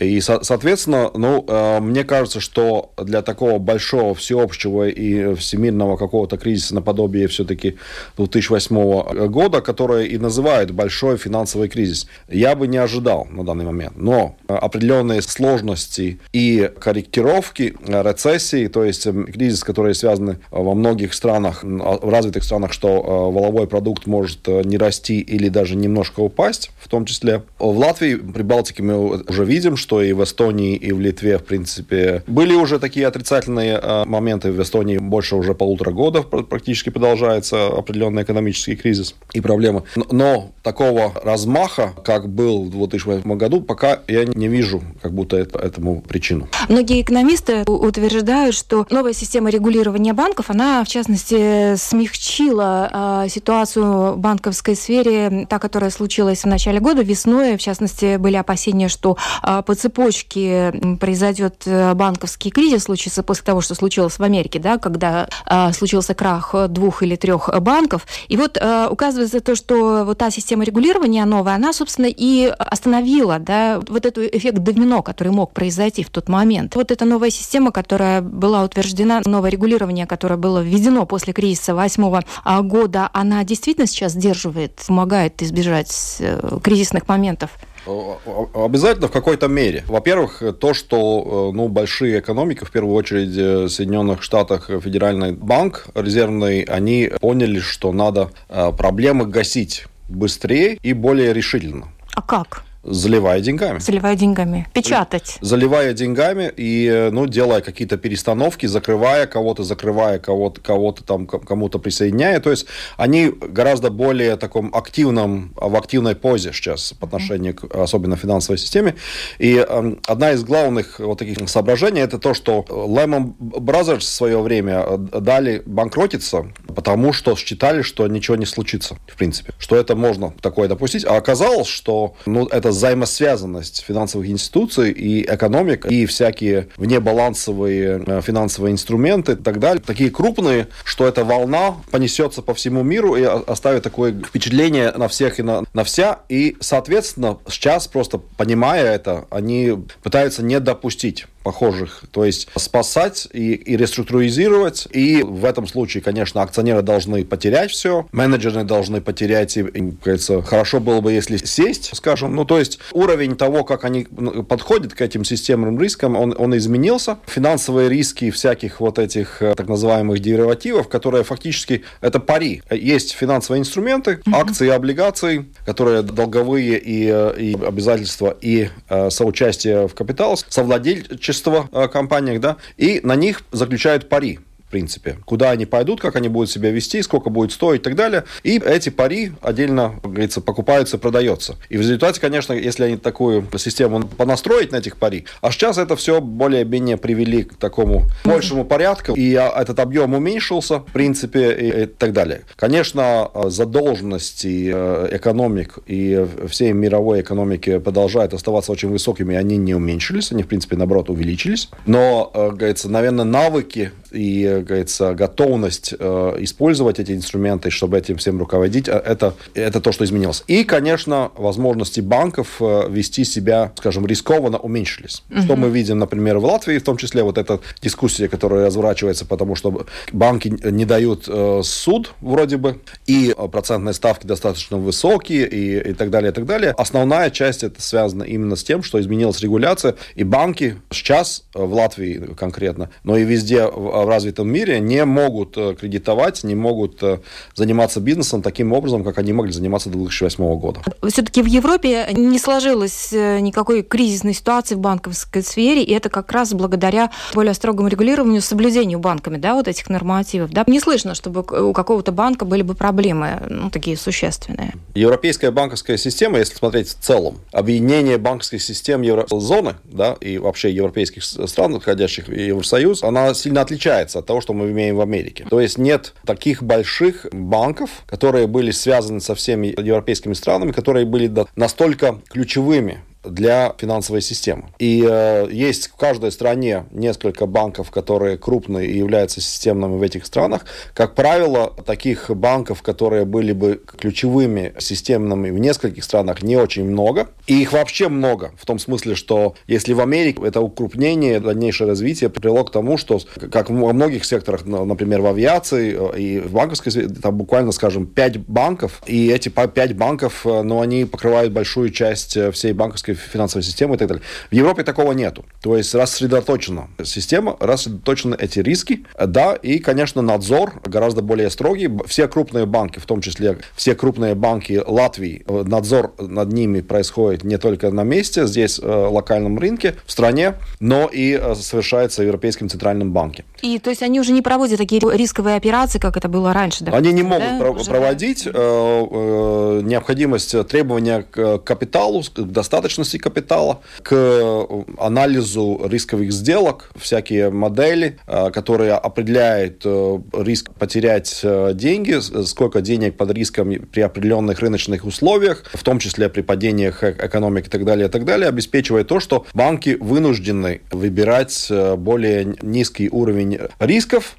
И, 0.00 0.20
соответственно, 0.20 1.10
ну, 1.14 1.44
э, 1.46 1.80
мне 1.80 2.04
кажется, 2.04 2.40
что 2.40 2.92
для 2.96 3.22
такого 3.22 3.58
большого, 3.58 4.14
всеобщего 4.14 4.88
и 4.88 5.34
всемирного 5.34 5.96
какого-то 5.96 6.38
кризиса 6.38 6.74
наподобие 6.74 7.28
все-таки 7.28 7.76
2008 8.16 9.28
года, 9.28 9.60
которое 9.60 10.06
и 10.06 10.16
называют 10.18 10.70
большой 10.70 11.18
финансовый 11.18 11.68
кризис, 11.68 12.06
я 12.28 12.54
бы 12.54 12.66
не 12.66 12.78
ожидал 12.78 13.26
на 13.30 13.44
данный 13.44 13.66
момент. 13.66 13.92
Но 13.96 14.36
определенные 14.48 15.20
сложности 15.20 16.18
и 16.32 16.70
корректировки 16.80 17.76
рецессии, 17.86 18.68
то 18.68 18.84
есть 18.84 19.06
кризис, 19.32 19.64
которые 19.64 19.94
связаны 19.94 20.38
во 20.50 20.74
многих 20.74 21.12
странах, 21.12 21.62
в 21.62 22.08
развитых 22.08 22.44
странах, 22.44 22.72
что 22.72 22.88
э, 22.88 23.34
воловой 23.34 23.66
продукт 23.66 24.06
может 24.06 24.48
э, 24.48 24.62
не 24.64 24.78
расти 24.78 25.20
или 25.20 25.48
даже 25.48 25.76
немножко 25.76 26.20
упасть, 26.20 26.70
в 26.80 26.88
том 26.88 27.04
числе. 27.04 27.42
В 27.58 27.78
Латвии, 27.78 28.14
при 28.14 28.42
Балтике 28.42 28.82
мы 28.82 29.22
уже 29.22 29.44
видим, 29.44 29.76
что 29.76 29.89
что 29.90 30.02
и 30.02 30.12
в 30.12 30.22
Эстонии, 30.22 30.76
и 30.76 30.92
в 30.92 31.00
Литве, 31.00 31.36
в 31.36 31.42
принципе, 31.42 32.22
были 32.28 32.54
уже 32.54 32.78
такие 32.78 33.08
отрицательные 33.08 33.80
э, 33.82 34.04
моменты. 34.04 34.52
В 34.52 34.62
Эстонии 34.62 34.98
больше 34.98 35.34
уже 35.34 35.52
полутора 35.52 35.90
годов 35.90 36.28
практически 36.28 36.90
продолжается 36.90 37.66
определенный 37.66 38.22
экономический 38.22 38.76
кризис 38.76 39.16
и 39.32 39.40
проблемы. 39.40 39.82
Но 40.12 40.52
такого 40.62 41.12
размаха, 41.24 41.92
как 42.04 42.28
был 42.28 42.66
в 42.66 42.70
2008 42.70 43.36
году, 43.36 43.62
пока 43.62 43.98
я 44.06 44.24
не 44.26 44.46
вижу 44.46 44.80
как 45.02 45.12
будто 45.12 45.36
это, 45.36 45.58
этому 45.58 46.02
причину. 46.02 46.46
Многие 46.68 47.00
экономисты 47.02 47.64
утверждают, 47.64 48.54
что 48.54 48.86
новая 48.90 49.12
система 49.12 49.50
регулирования 49.50 50.12
банков, 50.12 50.50
она, 50.50 50.84
в 50.84 50.88
частности, 50.88 51.74
смягчила 51.74 53.24
э, 53.24 53.28
ситуацию 53.28 54.12
в 54.12 54.18
банковской 54.18 54.76
сфере, 54.76 55.48
та, 55.48 55.58
которая 55.58 55.90
случилась 55.90 56.44
в 56.44 56.46
начале 56.46 56.78
года, 56.78 57.02
весной. 57.02 57.56
В 57.56 57.60
частности, 57.60 58.18
были 58.18 58.36
опасения, 58.36 58.86
что 58.86 59.16
э, 59.42 59.62
по 59.66 59.79
цепочке 59.80 60.72
произойдет 61.00 61.62
э, 61.66 61.94
банковский 61.94 62.50
кризис, 62.50 62.84
случится 62.84 63.22
после 63.22 63.44
того, 63.44 63.60
что 63.60 63.74
случилось 63.74 64.18
в 64.18 64.22
Америке, 64.22 64.58
да, 64.58 64.78
когда 64.78 65.28
э, 65.46 65.72
случился 65.72 66.14
крах 66.14 66.54
двух 66.68 67.02
или 67.02 67.16
трех 67.16 67.50
банков. 67.60 68.06
И 68.28 68.36
вот 68.36 68.56
э, 68.60 68.88
указывается 68.90 69.40
то, 69.40 69.54
что 69.54 70.04
вот 70.04 70.18
та 70.18 70.30
система 70.30 70.64
регулирования 70.64 71.24
новая, 71.24 71.54
она, 71.54 71.72
собственно, 71.72 72.06
и 72.08 72.52
остановила 72.58 73.38
да, 73.38 73.80
вот 73.88 74.06
этот 74.06 74.34
эффект 74.34 74.58
домино, 74.58 75.02
который 75.02 75.32
мог 75.32 75.52
произойти 75.52 76.04
в 76.04 76.10
тот 76.10 76.28
момент. 76.28 76.74
Вот 76.74 76.90
эта 76.90 77.04
новая 77.04 77.30
система, 77.30 77.72
которая 77.72 78.20
была 78.20 78.64
утверждена, 78.64 79.22
новое 79.24 79.50
регулирование, 79.50 80.06
которое 80.06 80.36
было 80.36 80.60
введено 80.60 81.06
после 81.06 81.32
кризиса 81.32 81.74
восьмого 81.74 82.22
а, 82.44 82.62
года, 82.62 83.08
она 83.12 83.42
действительно 83.44 83.86
сейчас 83.86 84.12
сдерживает, 84.12 84.80
помогает 84.86 85.42
избежать 85.42 86.16
э, 86.20 86.58
кризисных 86.62 87.08
моментов? 87.08 87.50
Обязательно 87.86 89.08
в 89.08 89.12
какой-то 89.12 89.48
мере. 89.48 89.84
Во-первых, 89.86 90.42
то, 90.58 90.74
что 90.74 91.50
э, 91.52 91.56
ну, 91.56 91.68
большие 91.68 92.20
экономики, 92.20 92.64
в 92.64 92.70
первую 92.70 92.94
очередь 92.94 93.36
э, 93.36 93.64
в 93.64 93.68
Соединенных 93.68 94.22
Штатах 94.22 94.68
Федеральный 94.68 95.32
банк 95.32 95.86
резервный, 95.94 96.62
они 96.62 97.10
поняли, 97.20 97.58
что 97.58 97.92
надо 97.92 98.30
э, 98.48 98.72
проблемы 98.76 99.26
гасить 99.26 99.86
быстрее 100.08 100.78
и 100.82 100.92
более 100.92 101.32
решительно. 101.32 101.88
А 102.14 102.22
как? 102.22 102.64
Заливая 102.82 103.40
деньгами. 103.40 103.78
Заливая 103.78 104.16
деньгами. 104.16 104.66
Печатать. 104.72 105.36
Заливая 105.42 105.92
деньгами 105.92 106.50
и, 106.56 107.10
ну, 107.12 107.26
делая 107.26 107.60
какие-то 107.60 107.98
перестановки, 107.98 108.64
закрывая 108.64 109.26
кого-то, 109.26 109.64
закрывая 109.64 110.18
кого-то, 110.18 110.60
кого-то 110.62 111.04
там, 111.04 111.26
кому-то 111.26 111.78
присоединяя. 111.78 112.40
То 112.40 112.50
есть 112.50 112.66
они 112.96 113.28
гораздо 113.28 113.90
более 113.90 114.36
таком 114.36 114.74
активном, 114.74 115.52
в 115.56 115.76
активной 115.76 116.14
позе 116.14 116.52
сейчас 116.52 116.94
по 116.94 117.06
отношению 117.06 117.54
к 117.54 117.64
особенно 117.74 118.16
финансовой 118.16 118.56
системе. 118.56 118.94
И 119.38 119.56
э, 119.56 119.94
одна 120.06 120.32
из 120.32 120.42
главных 120.42 121.00
вот 121.00 121.18
таких 121.18 121.48
соображений 121.50 122.00
это 122.00 122.18
то, 122.18 122.32
что 122.32 122.64
Lehman 122.68 123.34
Brothers 123.38 123.98
в 123.98 124.04
свое 124.04 124.40
время 124.40 124.84
э, 124.86 124.96
дали 125.20 125.62
банкротиться, 125.66 126.46
потому 126.80 127.12
что 127.12 127.36
считали, 127.36 127.82
что 127.82 128.08
ничего 128.08 128.38
не 128.38 128.46
случится, 128.46 128.96
в 129.06 129.16
принципе. 129.16 129.52
Что 129.58 129.76
это 129.76 129.94
можно 129.94 130.32
такое 130.40 130.66
допустить. 130.66 131.04
А 131.04 131.18
оказалось, 131.18 131.68
что 131.68 132.14
ну, 132.24 132.46
это 132.46 132.70
взаимосвязанность 132.70 133.84
финансовых 133.86 134.26
институций 134.30 134.90
и 134.90 135.22
экономик, 135.22 135.84
и 135.84 136.06
всякие 136.06 136.68
внебалансовые 136.78 138.02
э, 138.06 138.22
финансовые 138.22 138.72
инструменты 138.72 139.32
и 139.32 139.36
так 139.36 139.58
далее, 139.58 139.82
такие 139.86 140.10
крупные, 140.10 140.68
что 140.84 141.06
эта 141.06 141.22
волна 141.22 141.76
понесется 141.90 142.40
по 142.40 142.54
всему 142.54 142.82
миру 142.82 143.14
и 143.14 143.24
оставит 143.24 143.82
такое 143.82 144.14
впечатление 144.14 144.90
на 144.92 145.08
всех 145.08 145.38
и 145.38 145.42
на, 145.42 145.64
на 145.74 145.84
вся. 145.84 146.20
И, 146.30 146.56
соответственно, 146.60 147.36
сейчас 147.46 147.88
просто 147.88 148.16
понимая 148.16 148.86
это, 148.94 149.26
они 149.28 149.84
пытаются 150.02 150.42
не 150.42 150.58
допустить 150.60 151.26
похожих. 151.42 152.02
То 152.10 152.24
есть 152.24 152.48
спасать 152.56 153.28
и, 153.32 153.54
и 153.54 153.76
реструктуризировать. 153.76 154.88
И 154.90 155.22
в 155.22 155.44
этом 155.44 155.66
случае, 155.66 156.02
конечно, 156.02 156.42
акционеры 156.42 156.82
должны 156.82 157.24
потерять 157.24 157.70
все, 157.70 158.06
менеджеры 158.12 158.64
должны 158.64 159.00
потерять. 159.00 159.56
И, 159.56 159.60
и 159.60 159.92
кажется, 160.02 160.42
хорошо 160.42 160.80
было 160.80 161.00
бы, 161.00 161.12
если 161.12 161.36
сесть, 161.38 161.90
скажем. 161.94 162.34
Ну, 162.34 162.44
то 162.44 162.58
есть 162.58 162.78
уровень 162.92 163.36
того, 163.36 163.64
как 163.64 163.84
они 163.84 164.06
ну, 164.10 164.42
подходят 164.42 164.94
к 164.94 165.00
этим 165.00 165.24
системным 165.24 165.80
рискам, 165.80 166.16
он, 166.16 166.34
он 166.36 166.56
изменился. 166.56 167.18
Финансовые 167.26 167.88
риски 167.88 168.30
всяких 168.30 168.80
вот 168.80 168.98
этих 168.98 169.40
э, 169.42 169.54
так 169.56 169.68
называемых 169.68 170.20
деривативов, 170.20 170.88
которые 170.88 171.24
фактически 171.24 171.82
это 172.00 172.20
пари. 172.20 172.62
Есть 172.70 173.12
финансовые 173.12 173.60
инструменты, 173.60 174.20
акции 174.32 174.66
и 174.66 174.70
облигации, 174.70 175.46
которые 175.64 176.02
долговые 176.02 176.78
и, 176.78 177.08
э, 177.10 177.34
и 177.38 177.54
обязательства 177.54 178.36
и 178.40 178.68
э, 178.88 179.10
соучастие 179.10 179.88
в 179.88 179.94
капитал, 179.94 180.38
совладельчество 180.48 181.29
общества, 181.30 181.68
э, 181.72 181.88
компаниях, 181.88 182.40
да, 182.40 182.56
и 182.76 183.00
на 183.04 183.14
них 183.14 183.42
заключают 183.52 184.08
пари 184.08 184.40
принципе. 184.70 185.18
Куда 185.24 185.50
они 185.50 185.66
пойдут, 185.66 186.00
как 186.00 186.16
они 186.16 186.28
будут 186.28 186.50
себя 186.50 186.70
вести, 186.70 187.02
сколько 187.02 187.30
будет 187.30 187.52
стоить 187.52 187.80
и 187.80 187.84
так 187.84 187.94
далее. 187.94 188.24
И 188.42 188.58
эти 188.58 188.88
пари 188.88 189.32
отдельно, 189.42 189.94
как 190.02 190.12
говорится, 190.12 190.40
покупаются 190.40 190.96
и 190.96 191.00
продаются. 191.00 191.56
И 191.68 191.76
в 191.76 191.80
результате, 191.80 192.20
конечно, 192.20 192.52
если 192.52 192.84
они 192.84 192.96
такую 192.96 193.46
систему 193.58 194.06
понастроить 194.06 194.72
на 194.72 194.76
этих 194.76 194.96
пари, 194.96 195.26
а 195.40 195.50
сейчас 195.50 195.78
это 195.78 195.96
все 195.96 196.20
более-менее 196.20 196.96
привели 196.96 197.42
к 197.42 197.56
такому 197.56 198.04
большему 198.24 198.64
порядку, 198.64 199.14
и 199.14 199.34
а, 199.34 199.52
этот 199.60 199.80
объем 199.80 200.14
уменьшился, 200.14 200.80
в 200.80 200.92
принципе, 200.92 201.52
и, 201.52 201.82
и 201.82 201.86
так 201.86 202.12
далее. 202.12 202.42
Конечно, 202.56 203.30
задолженности 203.46 204.70
э, 204.72 205.08
экономик 205.16 205.78
и 205.86 206.26
всей 206.48 206.72
мировой 206.72 207.20
экономики 207.20 207.78
продолжают 207.78 208.34
оставаться 208.34 208.72
очень 208.72 208.88
высокими, 208.88 209.36
они 209.36 209.56
не 209.56 209.74
уменьшились, 209.74 210.32
они, 210.32 210.42
в 210.42 210.46
принципе, 210.46 210.76
наоборот, 210.76 211.10
увеличились. 211.10 211.68
Но, 211.86 212.30
э, 212.34 212.50
говорится, 212.50 212.88
наверное, 212.88 213.24
навыки 213.24 213.92
и, 214.12 214.62
говорится, 214.66 215.14
готовность 215.14 215.94
э, 215.98 216.36
использовать 216.40 216.98
эти 216.98 217.12
инструменты, 217.12 217.70
чтобы 217.70 217.98
этим 217.98 218.16
всем 218.16 218.38
руководить, 218.38 218.88
э, 218.88 218.92
это, 218.92 219.34
это 219.54 219.80
то, 219.80 219.92
что 219.92 220.04
изменилось. 220.04 220.44
И, 220.46 220.64
конечно, 220.64 221.30
возможности 221.36 222.00
банков 222.00 222.56
э, 222.60 222.88
вести 222.88 223.24
себя, 223.24 223.72
скажем, 223.76 224.06
рискованно 224.06 224.58
уменьшились. 224.58 225.22
Угу. 225.30 225.42
Что 225.42 225.56
мы 225.56 225.70
видим, 225.70 225.98
например, 225.98 226.38
в 226.38 226.44
Латвии, 226.44 226.78
в 226.78 226.84
том 226.84 226.96
числе 226.96 227.22
вот 227.22 227.38
эта 227.38 227.60
дискуссия, 227.82 228.28
которая 228.28 228.66
разворачивается, 228.66 229.24
потому 229.24 229.54
что 229.54 229.86
банки 230.12 230.48
не 230.48 230.84
дают 230.84 231.28
суд, 231.62 232.12
вроде 232.20 232.56
бы, 232.56 232.80
и 233.06 233.34
процентные 233.52 233.94
ставки 233.94 234.26
достаточно 234.26 234.76
высокие, 234.78 235.48
и, 235.48 235.90
и 235.90 235.92
так 235.94 236.10
далее, 236.10 236.30
и 236.30 236.34
так 236.34 236.46
далее. 236.46 236.72
Основная 236.72 237.30
часть 237.30 237.62
это 237.62 237.80
связана 237.82 238.22
именно 238.22 238.56
с 238.56 238.64
тем, 238.64 238.82
что 238.82 239.00
изменилась 239.00 239.40
регуляция, 239.40 239.96
и 240.14 240.24
банки 240.24 240.76
сейчас 240.90 241.44
в 241.54 241.72
Латвии 241.72 242.34
конкретно, 242.36 242.90
но 243.04 243.16
и 243.16 243.24
везде 243.24 243.66
в 243.66 243.99
развитом 244.08 244.48
мире 244.48 244.80
не 244.80 245.04
могут 245.04 245.56
э, 245.56 245.74
кредитовать, 245.78 246.44
не 246.44 246.54
могут 246.54 247.02
э, 247.02 247.18
заниматься 247.54 248.00
бизнесом 248.00 248.42
таким 248.42 248.72
образом, 248.72 249.04
как 249.04 249.18
они 249.18 249.32
могли 249.32 249.52
заниматься 249.52 249.88
до 249.90 249.98
2008 249.98 250.58
года. 250.58 250.80
Все-таки 251.08 251.42
в 251.42 251.46
Европе 251.46 252.08
не 252.12 252.38
сложилось 252.38 253.12
э, 253.12 253.40
никакой 253.40 253.82
кризисной 253.82 254.34
ситуации 254.34 254.74
в 254.74 254.78
банковской 254.78 255.42
сфере, 255.42 255.82
и 255.82 255.92
это 255.92 256.08
как 256.08 256.32
раз 256.32 256.52
благодаря 256.54 257.10
более 257.34 257.54
строгому 257.54 257.88
регулированию, 257.88 258.42
соблюдению 258.42 258.98
банками, 258.98 259.36
да, 259.36 259.54
вот 259.54 259.68
этих 259.68 259.88
нормативов. 259.88 260.50
Да? 260.50 260.64
Не 260.66 260.80
слышно, 260.80 261.14
чтобы 261.14 261.40
у 261.40 261.72
какого-то 261.72 262.12
банка 262.12 262.44
были 262.44 262.62
бы 262.62 262.74
проблемы, 262.74 263.42
ну, 263.48 263.70
такие 263.70 263.96
существенные. 263.96 264.74
Европейская 264.94 265.50
банковская 265.50 265.98
система, 265.98 266.38
если 266.38 266.54
смотреть 266.54 266.88
в 266.88 267.00
целом, 267.00 267.38
объединение 267.52 268.18
банковских 268.18 268.62
систем 268.62 269.02
еврозоны, 269.02 269.74
да, 269.84 270.16
и 270.20 270.38
вообще 270.38 270.70
европейских 270.70 271.22
стран, 271.22 271.78
входящих 271.80 272.28
в 272.28 272.32
Евросоюз, 272.32 273.02
она 273.02 273.34
сильно 273.34 273.60
отличается 273.60 273.89
от 274.20 274.26
того, 274.26 274.40
что 274.40 274.52
мы 274.52 274.70
имеем 274.70 274.96
в 274.96 275.00
Америке. 275.00 275.46
То 275.48 275.60
есть 275.60 275.78
нет 275.78 276.14
таких 276.24 276.62
больших 276.62 277.26
банков, 277.32 277.90
которые 278.06 278.46
были 278.46 278.70
связаны 278.70 279.20
со 279.20 279.34
всеми 279.34 279.68
европейскими 279.68 280.34
странами, 280.34 280.72
которые 280.72 281.06
были 281.06 281.32
настолько 281.56 282.20
ключевыми 282.28 283.00
для 283.24 283.74
финансовой 283.78 284.22
системы. 284.22 284.64
И 284.78 285.04
э, 285.06 285.48
есть 285.50 285.88
в 285.88 285.96
каждой 285.96 286.32
стране 286.32 286.86
несколько 286.90 287.46
банков, 287.46 287.90
которые 287.90 288.38
крупные 288.38 288.88
и 288.88 288.96
являются 288.96 289.40
системными 289.40 289.98
в 289.98 290.02
этих 290.02 290.24
странах. 290.24 290.64
Как 290.94 291.14
правило, 291.14 291.74
таких 291.84 292.30
банков, 292.30 292.82
которые 292.82 293.24
были 293.24 293.52
бы 293.52 293.80
ключевыми 293.98 294.72
системными 294.78 295.50
в 295.50 295.58
нескольких 295.58 296.04
странах, 296.04 296.42
не 296.42 296.56
очень 296.56 296.84
много. 296.84 297.28
И 297.46 297.60
их 297.60 297.72
вообще 297.72 298.08
много, 298.08 298.52
в 298.56 298.64
том 298.64 298.78
смысле, 298.78 299.14
что 299.14 299.54
если 299.66 299.92
в 299.92 300.00
Америке 300.00 300.40
это 300.44 300.60
укрупнение, 300.60 301.40
дальнейшее 301.40 301.88
развитие 301.88 302.30
привело 302.30 302.64
к 302.64 302.72
тому, 302.72 302.96
что, 302.96 303.20
как 303.50 303.70
во 303.70 303.92
многих 303.92 304.24
секторах, 304.24 304.64
например, 304.64 305.20
в 305.20 305.26
авиации 305.26 305.96
э, 305.96 306.18
и 306.18 306.40
в 306.40 306.52
банковской 306.52 306.92
сфере, 306.92 307.08
там 307.08 307.36
буквально, 307.36 307.72
скажем, 307.72 308.06
5 308.06 308.38
банков, 308.46 309.02
и 309.06 309.30
эти 309.30 309.48
5 309.48 309.96
банков, 309.96 310.46
э, 310.46 310.62
ну, 310.62 310.80
они 310.80 311.04
покрывают 311.04 311.52
большую 311.52 311.90
часть 311.90 312.36
э, 312.36 312.50
всей 312.50 312.72
банковской 312.72 313.09
американской 313.10 313.14
финансовой 313.14 313.62
системы 313.62 313.94
и 313.94 313.98
так 313.98 314.08
далее. 314.08 314.22
В 314.50 314.54
Европе 314.54 314.82
такого 314.82 315.12
нету. 315.12 315.44
То 315.62 315.76
есть 315.76 315.94
рассредоточена 315.94 316.88
система, 317.04 317.56
рассредоточены 317.60 318.36
эти 318.38 318.60
риски, 318.60 319.04
да, 319.18 319.54
и, 319.54 319.78
конечно, 319.78 320.22
надзор 320.22 320.80
гораздо 320.84 321.22
более 321.22 321.50
строгий. 321.50 321.90
Все 322.06 322.28
крупные 322.28 322.66
банки, 322.66 322.98
в 322.98 323.06
том 323.06 323.20
числе 323.20 323.58
все 323.76 323.94
крупные 323.94 324.34
банки 324.34 324.82
Латвии, 324.86 325.44
надзор 325.48 326.14
над 326.18 326.52
ними 326.52 326.80
происходит 326.80 327.44
не 327.44 327.58
только 327.58 327.90
на 327.90 328.04
месте, 328.04 328.46
здесь, 328.46 328.80
э, 328.82 328.86
локальном 328.86 329.58
рынке, 329.58 329.94
в 330.06 330.12
стране, 330.12 330.54
но 330.80 331.06
и 331.06 331.38
э, 331.40 331.54
совершается 331.54 332.22
в 332.22 332.26
Европейском 332.26 332.68
центральном 332.68 333.12
банке. 333.12 333.44
И 333.62 333.78
то 333.78 333.90
есть 333.90 334.02
они 334.02 334.20
уже 334.20 334.32
не 334.32 334.42
проводят 334.42 334.78
такие 334.78 335.00
рисковые 335.00 335.56
операции, 335.56 335.98
как 335.98 336.16
это 336.16 336.28
было 336.28 336.52
раньше? 336.52 336.84
Допустим, 336.84 337.08
они 337.08 337.12
не 337.12 337.22
могут 337.22 337.48
да? 337.48 337.58
про- 337.58 337.84
проводить. 337.84 338.46
Э, 338.46 338.50
э, 338.54 339.80
необходимость 339.82 340.66
требования 340.68 341.24
к 341.30 341.58
капиталу, 341.58 342.22
к 342.22 342.40
достаточно 342.40 342.99
прозрачности 343.00 343.18
капитала, 343.18 343.80
к 344.02 344.66
анализу 344.98 345.80
рисковых 345.88 346.32
сделок, 346.32 346.90
всякие 346.96 347.50
модели, 347.50 348.18
э, 348.26 348.50
которые 348.50 348.94
определяют 348.94 349.82
э, 349.84 350.18
риск 350.32 350.70
потерять 350.78 351.40
э, 351.42 351.72
деньги, 351.74 352.20
сколько 352.44 352.80
денег 352.80 353.16
под 353.16 353.32
риском 353.32 353.70
при 353.92 354.00
определенных 354.00 354.60
рыночных 354.60 355.04
условиях, 355.04 355.64
в 355.72 355.82
том 355.82 355.98
числе 355.98 356.28
при 356.28 356.42
падениях 356.42 357.02
экономики 357.04 357.66
и 357.66 357.70
так 357.70 357.84
далее, 357.84 358.08
и 358.08 358.10
так 358.10 358.24
далее, 358.24 358.48
обеспечивает 358.48 359.08
то, 359.08 359.20
что 359.20 359.46
банки 359.54 359.96
вынуждены 360.00 360.80
выбирать 360.90 361.72
более 361.96 362.56
низкий 362.62 363.08
уровень 363.10 363.58
рисков 363.78 364.36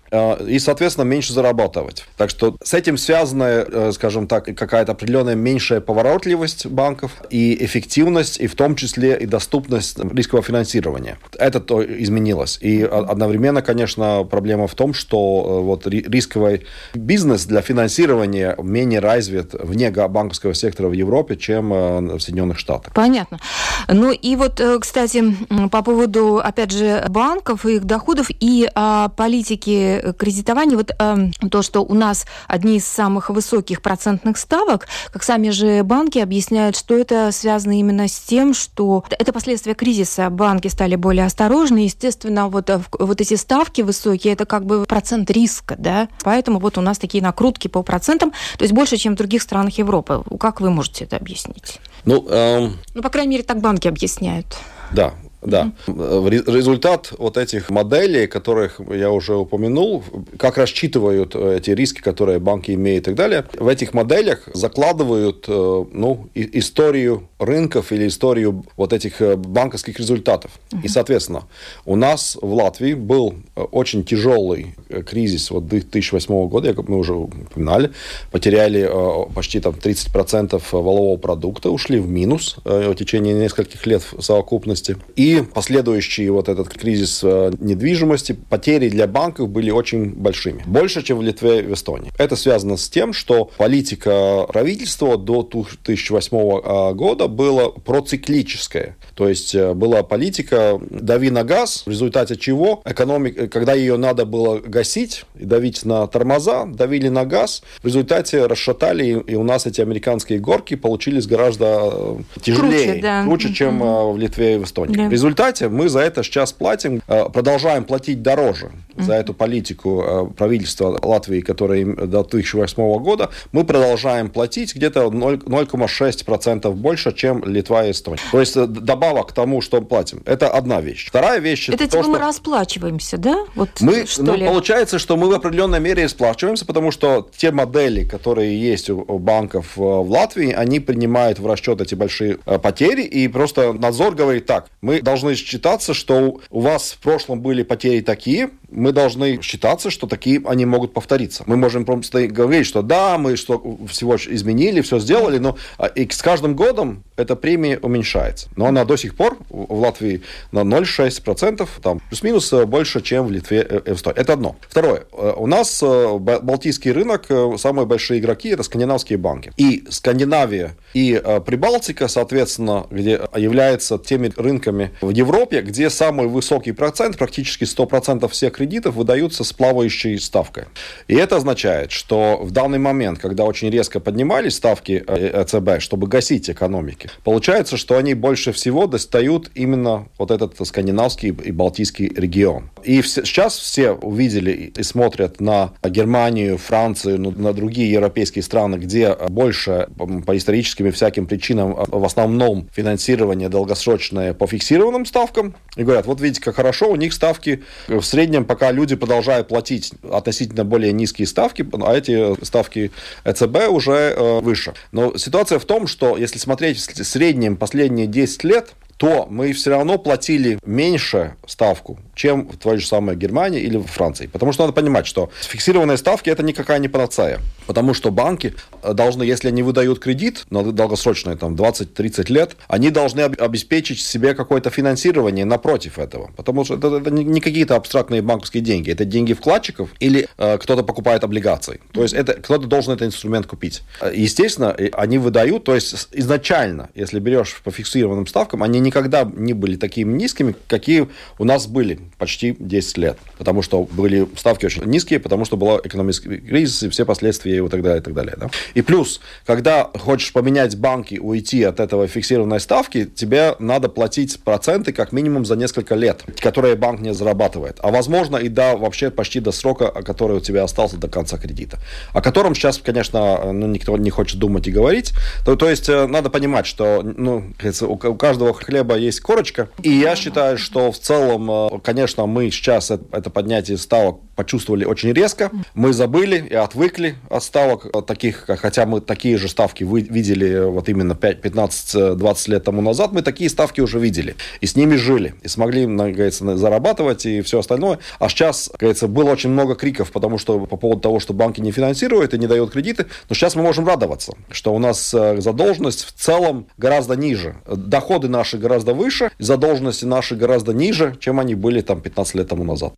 и, 0.47 0.59
соответственно, 0.59 1.05
меньше 1.05 1.33
зарабатывать. 1.33 2.05
Так 2.17 2.29
что 2.29 2.57
с 2.63 2.73
этим 2.73 2.97
связана, 2.97 3.91
скажем 3.93 4.27
так, 4.27 4.45
какая-то 4.45 4.91
определенная 4.91 5.35
меньшая 5.35 5.81
поворотливость 5.81 6.65
банков 6.67 7.11
и 7.29 7.63
эффективность, 7.63 8.39
и 8.39 8.47
в 8.51 8.55
том 8.55 8.75
числе 8.75 9.17
и 9.17 9.25
доступность 9.25 9.99
рискового 9.99 10.45
финансирования. 10.45 11.17
Это 11.37 11.59
то 11.59 11.83
изменилось. 11.83 12.57
И 12.61 12.81
одновременно, 12.83 13.61
конечно, 13.61 14.23
проблема 14.29 14.67
в 14.67 14.75
том, 14.75 14.93
что 14.93 15.17
э, 15.17 15.63
вот 15.63 15.87
рисковый 15.87 16.65
бизнес 16.93 17.45
для 17.45 17.61
финансирования 17.61 18.55
менее 18.61 18.99
развит 18.99 19.53
вне 19.53 19.91
банковского 19.91 20.53
сектора 20.53 20.89
в 20.89 20.93
Европе, 20.93 21.37
чем 21.37 21.73
э, 21.73 22.17
в 22.17 22.19
Соединенных 22.19 22.59
Штатах. 22.59 22.93
Понятно. 22.93 23.39
Ну 23.87 24.11
и 24.11 24.35
вот, 24.35 24.59
э, 24.59 24.79
кстати, 24.79 25.23
по 25.71 25.81
поводу, 25.81 26.37
опять 26.43 26.71
же, 26.71 27.05
банков 27.09 27.65
их 27.65 27.85
доходов 27.85 28.27
и 28.29 28.69
а, 28.73 29.09
политики 29.09 30.13
кредитования, 30.17 30.77
вот 30.77 30.91
а, 30.97 31.17
то, 31.49 31.61
что 31.61 31.81
у 31.81 31.93
нас 31.93 32.25
одни 32.47 32.77
из 32.77 32.87
самых 32.87 33.29
высоких 33.29 33.81
процентных 33.81 34.37
ставок, 34.37 34.87
как 35.11 35.23
сами 35.23 35.49
же 35.49 35.83
банки 35.83 36.19
объясняют, 36.19 36.75
что 36.75 36.97
это 36.97 37.31
связано 37.31 37.77
именно 37.79 38.07
с 38.07 38.19
тем, 38.19 38.40
тем, 38.41 38.55
что 38.55 39.03
это 39.19 39.31
последствия 39.33 39.75
кризиса. 39.75 40.27
Банки 40.31 40.67
стали 40.67 40.95
более 40.95 41.25
осторожны. 41.25 41.79
Естественно, 41.79 42.49
вот, 42.49 42.71
э, 42.71 42.79
вот 42.97 43.21
эти 43.21 43.35
ставки 43.35 43.81
высокие, 43.81 44.33
это 44.33 44.47
как 44.47 44.65
бы 44.65 44.85
процент 44.85 45.29
риска, 45.29 45.75
да. 45.77 46.07
Поэтому 46.23 46.59
вот 46.59 46.79
у 46.79 46.81
нас 46.81 46.97
такие 46.97 47.21
накрутки 47.23 47.67
по 47.67 47.83
процентам, 47.83 48.31
то 48.31 48.63
есть 48.63 48.73
больше, 48.73 48.97
чем 48.97 49.13
в 49.13 49.17
других 49.17 49.43
странах 49.43 49.77
Европы. 49.77 50.23
Как 50.39 50.59
вы 50.59 50.71
можете 50.71 51.05
это 51.05 51.17
объяснить? 51.17 51.79
Ну, 52.05 52.27
эм... 52.29 52.79
ну 52.95 53.03
по 53.03 53.09
крайней 53.09 53.33
мере, 53.33 53.43
так 53.43 53.61
банки 53.61 53.87
объясняют. 53.87 54.57
Да, 54.91 55.13
да. 55.41 55.71
Mm-hmm. 55.87 56.51
Результат 56.51 57.13
вот 57.17 57.37
этих 57.37 57.69
моделей, 57.69 58.27
которых 58.27 58.79
я 58.91 59.11
уже 59.11 59.35
упомянул, 59.35 60.03
как 60.37 60.57
рассчитывают 60.57 61.35
э, 61.35 61.57
эти 61.57 61.71
риски, 61.71 62.01
которые 62.01 62.39
банки 62.39 62.71
имеют 62.71 63.03
и 63.03 63.05
так 63.05 63.15
далее, 63.15 63.45
в 63.57 63.67
этих 63.67 63.93
моделях 63.93 64.47
закладывают 64.53 65.45
э, 65.47 65.85
ну, 65.91 66.29
историю 66.35 67.27
рынков 67.39 67.91
или 67.91 68.07
историю 68.07 68.63
вот 68.77 68.93
этих 68.93 69.21
э, 69.21 69.35
банковских 69.35 69.97
результатов. 69.99 70.51
Mm-hmm. 70.69 70.81
И, 70.83 70.87
соответственно, 70.87 71.43
у 71.85 71.95
нас 71.95 72.37
в 72.39 72.53
Латвии 72.53 72.93
был 72.93 73.33
очень 73.55 74.03
тяжелый 74.03 74.75
кризис 75.07 75.49
вот 75.49 75.67
2008 75.67 76.47
года, 76.49 76.73
как 76.73 76.87
мы 76.87 76.97
уже 76.97 77.13
упоминали, 77.13 77.91
потеряли 78.31 78.89
почти 79.33 79.59
там 79.59 79.73
30% 79.73 80.61
валового 80.71 81.17
продукта, 81.17 81.69
ушли 81.69 81.99
в 81.99 82.07
минус 82.07 82.57
в 82.63 82.95
течение 82.95 83.33
нескольких 83.33 83.85
лет 83.87 84.03
в 84.11 84.21
совокупности. 84.21 84.97
И 85.15 85.30
последующий 85.39 86.29
вот 86.29 86.49
этот 86.49 86.69
кризис 86.69 87.21
э, 87.23 87.51
недвижимости, 87.59 88.33
потери 88.49 88.89
для 88.89 89.07
банков 89.07 89.49
были 89.49 89.71
очень 89.71 90.11
большими. 90.11 90.63
Больше, 90.65 91.01
чем 91.03 91.19
в 91.19 91.21
Литве 91.21 91.61
и 91.61 91.63
в 91.63 91.73
Эстонии. 91.73 92.11
Это 92.17 92.35
связано 92.35 92.77
с 92.77 92.89
тем, 92.89 93.13
что 93.13 93.49
политика 93.57 94.45
правительства 94.47 95.17
до 95.17 95.43
2008 95.43 96.37
э, 96.37 96.93
года 96.93 97.27
была 97.27 97.69
проциклическая. 97.69 98.95
То 99.15 99.27
есть 99.29 99.55
э, 99.55 99.73
была 99.73 100.03
политика 100.03 100.79
«дави 100.89 101.29
на 101.29 101.43
газ», 101.43 101.83
в 101.85 101.89
результате 101.89 102.35
чего 102.35 102.81
экономика, 102.85 103.47
когда 103.47 103.73
ее 103.73 103.97
надо 103.97 104.25
было 104.25 104.59
гасить 104.59 105.25
и 105.39 105.45
давить 105.45 105.85
на 105.85 106.07
тормоза, 106.07 106.65
давили 106.65 107.09
на 107.09 107.25
газ, 107.25 107.63
в 107.81 107.87
результате 107.87 108.45
расшатали, 108.45 109.23
и 109.25 109.35
у 109.35 109.43
нас 109.43 109.65
эти 109.65 109.81
американские 109.81 110.39
горки 110.39 110.75
получились 110.75 111.27
гораздо 111.27 112.17
тяжелее, 112.41 112.85
круче, 112.85 113.01
да. 113.01 113.23
круче 113.23 113.53
чем 113.53 113.83
mm-hmm. 113.83 114.13
в 114.13 114.17
Литве 114.17 114.55
и 114.55 114.57
в 114.57 114.63
Эстонии. 114.63 114.95
Да 114.95 115.09
результате 115.21 115.69
мы 115.69 115.89
за 115.89 115.99
это 115.99 116.23
сейчас 116.23 116.51
платим, 116.51 117.01
э, 117.07 117.29
продолжаем 117.29 117.83
платить 117.83 118.21
дороже 118.21 118.71
за 118.97 119.13
эту 119.13 119.33
политику 119.33 120.03
э, 120.03 120.25
правительства 120.35 120.99
Латвии, 121.01 121.41
которая 121.41 121.85
до 121.85 122.23
2008 122.23 122.99
года, 122.99 123.29
мы 123.51 123.63
продолжаем 123.63 124.29
платить 124.29 124.75
где-то 124.75 125.05
0,6% 125.05 126.71
больше, 126.73 127.13
чем 127.13 127.43
Литва 127.45 127.85
и 127.85 127.91
Эстония. 127.91 128.19
То 128.31 128.39
есть 128.39 128.57
э, 128.57 128.65
добавок 128.65 129.29
к 129.29 129.33
тому, 129.33 129.61
что 129.61 129.81
платим. 129.81 130.21
Это 130.25 130.49
одна 130.49 130.81
вещь. 130.81 131.07
Вторая 131.07 131.39
вещь... 131.39 131.69
Это, 131.69 131.83
это 131.83 131.91
типа 131.91 132.03
что... 132.03 132.11
мы 132.11 132.19
расплачиваемся, 132.19 133.17
да? 133.17 133.45
Вот 133.55 133.69
мы, 133.79 134.05
что 134.05 134.23
ну, 134.23 134.35
ли? 134.35 134.45
Получается, 134.45 134.99
что 134.99 135.17
мы 135.17 135.29
в 135.29 135.33
определенной 135.33 135.79
мере 135.79 136.03
расплачиваемся, 136.03 136.65
потому 136.65 136.91
что 136.91 137.29
те 137.35 137.51
модели, 137.51 138.03
которые 138.03 138.59
есть 138.59 138.89
у 138.89 139.19
банков 139.19 139.77
в 139.77 140.09
Латвии, 140.09 140.51
они 140.51 140.79
принимают 140.79 141.39
в 141.39 141.47
расчет 141.47 141.81
эти 141.81 141.95
большие 141.95 142.37
потери, 142.37 143.03
и 143.03 143.27
просто 143.27 143.73
надзор 143.73 144.15
говорит 144.15 144.45
так, 144.45 144.67
мы 144.81 145.01
должны 145.11 145.35
считаться, 145.35 145.93
что 145.93 146.39
у 146.49 146.59
вас 146.61 146.93
в 146.93 146.99
прошлом 146.99 147.41
были 147.41 147.63
потери 147.63 147.99
такие, 147.99 148.51
мы 148.71 148.91
должны 148.91 149.41
считаться, 149.41 149.89
что 149.89 150.07
такие 150.07 150.41
они 150.45 150.65
могут 150.65 150.93
повториться. 150.93 151.43
Мы 151.45 151.57
можем 151.57 151.85
просто 151.85 152.27
говорить, 152.27 152.65
что 152.65 152.81
да, 152.81 153.17
мы 153.17 153.35
что 153.35 153.77
всего 153.87 154.15
изменили, 154.15 154.81
все 154.81 154.99
сделали, 154.99 155.37
но 155.37 155.57
а, 155.77 155.87
и 155.87 156.09
с 156.09 156.21
каждым 156.21 156.55
годом 156.55 157.03
эта 157.17 157.35
премия 157.35 157.79
уменьшается. 157.81 158.49
Но 158.55 158.65
она 158.65 158.85
до 158.85 158.95
сих 158.95 159.15
пор 159.15 159.37
в 159.49 159.79
Латвии 159.79 160.21
на 160.51 160.59
0,6%, 160.59 161.67
там 161.81 161.99
плюс-минус 162.09 162.51
э, 162.53 162.65
больше, 162.65 163.01
чем 163.01 163.27
в 163.27 163.31
Литве 163.31 163.61
и 163.61 163.89
э, 163.89 163.93
Эстонии. 163.93 164.19
Это 164.19 164.33
одно. 164.33 164.55
Второе. 164.67 165.03
Э, 165.11 165.33
у 165.35 165.47
нас 165.47 165.81
Балтийский 165.81 166.91
рынок, 166.91 167.27
самые 167.57 167.85
большие 167.85 168.19
игроки 168.19 168.49
это 168.49 168.63
скандинавские 168.63 169.17
банки. 169.17 169.51
И 169.57 169.83
Скандинавия 169.89 170.75
и 170.93 171.21
Прибалтика, 171.45 172.07
соответственно, 172.07 172.87
где 172.89 173.21
являются 173.35 173.97
теми 173.97 174.31
рынками 174.35 174.91
в 175.01 175.09
Европе, 175.09 175.61
где 175.61 175.89
самый 175.89 176.27
высокий 176.27 176.71
процент, 176.71 177.17
практически 177.17 177.63
100% 177.63 178.27
всех 178.29 178.59
кредитов 178.61 178.93
выдаются 178.93 179.43
с 179.43 179.51
плавающей 179.53 180.19
ставкой. 180.19 180.65
И 181.07 181.15
это 181.15 181.37
означает, 181.37 181.91
что 181.91 182.37
в 182.43 182.51
данный 182.51 182.77
момент, 182.77 183.17
когда 183.17 183.43
очень 183.45 183.71
резко 183.71 183.99
поднимались 183.99 184.55
ставки 184.55 185.03
ЭЦБ, 185.07 185.81
чтобы 185.81 186.05
гасить 186.05 186.47
экономики, 186.47 187.09
получается, 187.23 187.75
что 187.75 187.97
они 187.97 188.13
больше 188.13 188.51
всего 188.51 188.85
достают 188.85 189.49
именно 189.55 190.07
вот 190.19 190.29
этот 190.29 190.55
скандинавский 190.67 191.29
и 191.29 191.51
балтийский 191.51 192.11
регион. 192.15 192.69
И 192.83 193.01
сейчас 193.01 193.57
все 193.57 193.93
увидели 193.93 194.71
и 194.77 194.83
смотрят 194.83 195.41
на 195.41 195.73
Германию, 195.83 196.59
Францию, 196.59 197.19
на 197.19 197.53
другие 197.53 197.91
европейские 197.91 198.43
страны, 198.43 198.75
где 198.75 199.15
больше 199.29 199.87
по 199.97 200.37
историческим 200.37 200.85
и 200.85 200.91
всяким 200.91 201.25
причинам 201.25 201.73
в 201.87 202.05
основном 202.05 202.69
финансирование 202.71 203.49
долгосрочное 203.49 204.35
по 204.35 204.45
фиксированным 204.45 205.07
ставкам. 205.07 205.55
И 205.77 205.83
говорят, 205.83 206.05
вот 206.05 206.21
видите, 206.21 206.41
как 206.41 206.57
хорошо, 206.57 206.91
у 206.91 206.95
них 206.95 207.11
ставки 207.11 207.63
в 207.87 208.03
среднем, 208.03 208.45
пока 208.51 208.69
люди 208.71 208.97
продолжают 208.97 209.47
платить 209.47 209.93
относительно 210.11 210.65
более 210.65 210.91
низкие 210.91 211.25
ставки, 211.25 211.65
а 211.71 211.95
эти 211.95 212.43
ставки 212.43 212.91
ЭЦБ 213.23 213.69
уже 213.69 213.93
э, 213.93 214.39
выше. 214.41 214.73
Но 214.91 215.17
ситуация 215.17 215.57
в 215.57 215.63
том, 215.63 215.87
что 215.87 216.17
если 216.17 216.37
смотреть 216.37 216.77
в 216.77 217.03
среднем 217.05 217.55
последние 217.55 218.07
10 218.07 218.43
лет, 218.43 218.73
то 219.01 219.25
мы 219.27 219.51
все 219.53 219.71
равно 219.71 219.97
платили 219.97 220.59
меньше 220.63 221.33
ставку, 221.47 221.97
чем 222.13 222.47
в 222.47 222.57
той 222.57 222.77
же 222.77 222.85
самой 222.85 223.15
Германии 223.15 223.59
или 223.59 223.77
в 223.77 223.87
Франции. 223.87 224.27
Потому 224.27 224.53
что 224.53 224.61
надо 224.61 224.73
понимать, 224.73 225.07
что 225.07 225.31
фиксированные 225.41 225.97
ставки 225.97 226.29
это 226.29 226.43
никакая 226.43 226.77
не 226.77 226.87
панацея. 226.87 227.39
Потому 227.65 227.95
что 227.95 228.11
банки 228.11 228.53
должны, 228.83 229.23
если 229.23 229.47
они 229.47 229.63
выдают 229.63 229.97
кредит 229.97 230.45
на 230.51 230.71
долгосрочное, 230.71 231.35
там, 231.35 231.55
20-30 231.55 232.31
лет, 232.31 232.55
они 232.67 232.91
должны 232.91 233.21
обеспечить 233.21 234.01
себе 234.01 234.35
какое-то 234.35 234.69
финансирование 234.69 235.45
напротив 235.45 235.97
этого. 235.97 236.29
Потому 236.35 236.63
что 236.63 236.75
это, 236.75 236.97
это 236.97 237.09
не 237.09 237.41
какие-то 237.41 237.77
абстрактные 237.77 238.21
банковские 238.21 238.61
деньги. 238.61 238.91
Это 238.91 239.03
деньги 239.03 239.33
вкладчиков 239.33 239.89
или 239.99 240.27
э, 240.37 240.57
кто-то 240.59 240.83
покупает 240.83 241.23
облигации. 241.23 241.79
То 241.91 242.03
есть 242.03 242.13
это, 242.13 242.33
кто-то 242.33 242.67
должен 242.67 242.93
этот 242.93 243.07
инструмент 243.07 243.47
купить. 243.47 243.81
Естественно, 244.13 244.75
они 244.93 245.17
выдают, 245.17 245.63
то 245.63 245.73
есть 245.73 246.09
изначально, 246.11 246.91
если 246.93 247.19
берешь 247.19 247.59
по 247.63 247.71
фиксированным 247.71 248.27
ставкам, 248.27 248.61
они 248.61 248.79
не 248.79 248.90
никогда 248.91 249.23
не 249.23 249.53
были 249.53 249.77
такими 249.77 250.11
низкими, 250.17 250.53
какие 250.67 251.07
у 251.39 251.45
нас 251.45 251.65
были 251.67 251.99
почти 252.17 252.55
10 252.59 252.97
лет. 252.97 253.17
Потому 253.37 253.61
что 253.61 253.83
были 253.83 254.27
ставки 254.35 254.65
очень 254.65 254.83
низкие, 254.83 255.19
потому 255.19 255.45
что 255.45 255.55
была 255.55 255.79
экономический 255.81 256.37
кризис 256.37 256.83
и 256.83 256.89
все 256.89 257.05
последствия 257.05 257.55
его 257.55 257.67
и 257.67 257.71
так 257.71 257.81
далее, 257.81 258.01
и 258.01 258.03
так 258.03 258.13
далее. 258.13 258.35
Да? 258.37 258.49
И 258.73 258.81
плюс, 258.81 259.21
когда 259.45 259.89
хочешь 259.97 260.33
поменять 260.33 260.77
банки, 260.77 261.19
уйти 261.19 261.63
от 261.63 261.79
этого 261.79 262.07
фиксированной 262.07 262.59
ставки, 262.59 263.05
тебе 263.05 263.55
надо 263.59 263.87
платить 263.87 264.43
проценты 264.43 264.91
как 264.91 265.13
минимум 265.13 265.45
за 265.45 265.55
несколько 265.55 265.95
лет, 265.95 266.23
которые 266.39 266.75
банк 266.75 266.99
не 266.99 267.13
зарабатывает. 267.13 267.77
А 267.79 267.91
возможно 267.91 268.35
и 268.37 268.49
до 268.49 268.75
вообще 268.75 269.09
почти 269.09 269.39
до 269.39 269.51
срока, 269.51 269.87
который 270.03 270.37
у 270.37 270.41
тебя 270.41 270.63
остался 270.63 270.97
до 270.97 271.07
конца 271.07 271.37
кредита. 271.37 271.79
О 272.13 272.21
котором 272.21 272.55
сейчас, 272.55 272.77
конечно, 272.77 273.53
ну, 273.53 273.67
никто 273.67 273.95
не 273.97 274.09
хочет 274.09 274.37
думать 274.37 274.67
и 274.67 274.71
говорить. 274.71 275.13
То, 275.45 275.55
то 275.55 275.69
есть 275.69 275.87
э, 275.87 276.07
надо 276.07 276.29
понимать, 276.29 276.65
что 276.65 277.01
ну, 277.03 277.53
у 277.81 277.97
каждого 277.97 278.53
хлеба 278.53 278.80
хлеба 278.81 278.97
есть 278.97 279.21
корочка. 279.21 279.69
И 279.83 279.91
я 279.91 280.15
считаю, 280.15 280.57
что 280.57 280.91
в 280.91 280.97
целом, 280.97 281.49
э, 281.51 281.79
конечно, 281.83 282.25
мы 282.25 282.49
сейчас 282.49 282.91
это 282.91 283.29
поднятие 283.29 283.77
ставок 283.77 284.19
почувствовали 284.35 284.85
очень 284.85 285.13
резко. 285.13 285.51
Мы 285.75 285.93
забыли 285.93 286.47
и 286.49 286.55
отвыкли 286.55 287.15
от 287.29 287.43
ставок 287.43 287.95
от 287.95 288.07
таких, 288.07 288.45
хотя 288.47 288.87
мы 288.87 288.99
такие 288.99 289.37
же 289.37 289.47
ставки 289.47 289.83
видели 289.83 290.65
вот 290.65 290.89
именно 290.89 291.13
15-20 291.13 292.49
лет 292.49 292.63
тому 292.63 292.81
назад, 292.81 293.11
мы 293.11 293.21
такие 293.21 293.49
ставки 293.51 293.81
уже 293.81 293.99
видели. 293.99 294.35
И 294.61 294.65
с 294.65 294.75
ними 294.75 294.95
жили. 294.95 295.35
И 295.43 295.47
смогли, 295.47 295.85
говорится, 295.85 296.57
зарабатывать 296.57 297.25
и 297.27 297.41
все 297.41 297.59
остальное. 297.59 297.99
А 298.17 298.29
сейчас, 298.29 298.71
говорится, 298.79 299.07
было 299.07 299.29
очень 299.29 299.51
много 299.51 299.75
криков, 299.75 300.11
потому 300.11 300.39
что 300.39 300.59
по 300.65 300.77
поводу 300.77 301.01
того, 301.01 301.19
что 301.19 301.33
банки 301.33 301.61
не 301.61 301.71
финансируют 301.71 302.33
и 302.33 302.39
не 302.39 302.47
дают 302.47 302.71
кредиты. 302.71 303.05
Но 303.29 303.35
сейчас 303.35 303.55
мы 303.55 303.61
можем 303.61 303.85
радоваться, 303.85 304.33
что 304.49 304.73
у 304.73 304.79
нас 304.79 305.13
э, 305.13 305.39
задолженность 305.39 306.05
в 306.05 306.13
целом 306.13 306.65
гораздо 306.77 307.15
ниже. 307.15 307.57
Доходы 307.67 308.27
наши 308.27 308.57
гораздо 308.61 308.93
выше, 308.93 309.31
задолженности 309.39 310.05
наши 310.05 310.35
гораздо 310.35 310.73
ниже, 310.73 311.17
чем 311.19 311.39
они 311.39 311.55
были 311.55 311.81
там 311.81 311.99
15 311.99 312.35
лет 312.35 312.47
тому 312.47 312.63
назад. 312.63 312.93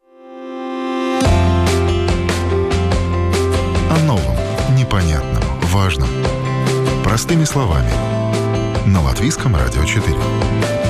Понятным, 4.94 5.42
важным. 5.72 6.08
Простыми 7.04 7.46
словами. 7.46 7.90
На 8.86 9.02
Латвийском 9.02 9.56
радио 9.56 9.84
4. 9.84 10.83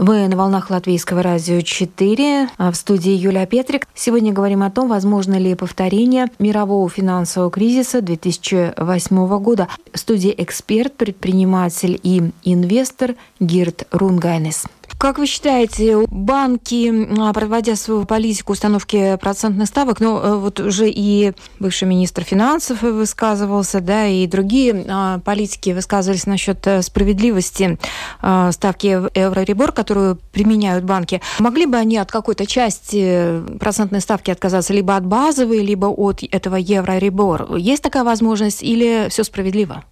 Вы 0.00 0.28
на 0.28 0.36
волнах 0.36 0.70
Латвийского 0.70 1.24
радио 1.24 1.60
4. 1.60 2.50
А 2.56 2.70
в 2.70 2.76
студии 2.76 3.10
Юлия 3.10 3.46
Петрик. 3.46 3.88
Сегодня 3.94 4.32
говорим 4.32 4.62
о 4.62 4.70
том, 4.70 4.88
возможно 4.88 5.34
ли 5.34 5.56
повторение 5.56 6.26
мирового 6.38 6.88
финансового 6.88 7.50
кризиса 7.50 8.00
2008 8.00 9.38
года. 9.40 9.66
В 9.92 9.98
студии 9.98 10.32
эксперт, 10.38 10.92
предприниматель 10.92 11.98
и 12.00 12.30
инвестор 12.44 13.16
Гирт 13.40 13.88
Рунгайнес. 13.90 14.66
Как 14.98 15.18
вы 15.18 15.26
считаете, 15.26 16.04
банки, 16.08 16.92
а, 17.20 17.32
проводя 17.32 17.76
свою 17.76 18.04
политику 18.04 18.54
установки 18.54 19.16
процентных 19.20 19.68
ставок, 19.68 20.00
ну 20.00 20.18
э, 20.18 20.36
вот 20.38 20.58
уже 20.58 20.90
и 20.90 21.34
бывший 21.60 21.86
министр 21.86 22.24
финансов 22.24 22.82
высказывался, 22.82 23.80
да, 23.80 24.08
и 24.08 24.26
другие 24.26 24.84
а, 24.88 25.20
политики 25.20 25.70
высказывались 25.70 26.26
насчет 26.26 26.66
э, 26.66 26.82
справедливости 26.82 27.78
а, 28.20 28.50
ставки 28.50 28.86
Евроребор, 28.86 29.70
которую 29.70 30.18
применяют 30.32 30.84
банки. 30.84 31.20
Могли 31.38 31.66
бы 31.66 31.76
они 31.76 31.96
от 31.96 32.10
какой-то 32.10 32.44
части 32.44 33.40
процентной 33.60 34.00
ставки 34.00 34.32
отказаться 34.32 34.72
либо 34.72 34.96
от 34.96 35.06
базовой, 35.06 35.60
либо 35.60 35.86
от 35.86 36.24
этого 36.28 36.56
Евроребор? 36.56 37.54
Есть 37.54 37.84
такая 37.84 38.02
возможность 38.02 38.64
или 38.64 39.06
все 39.10 39.22
справедливо? 39.22 39.84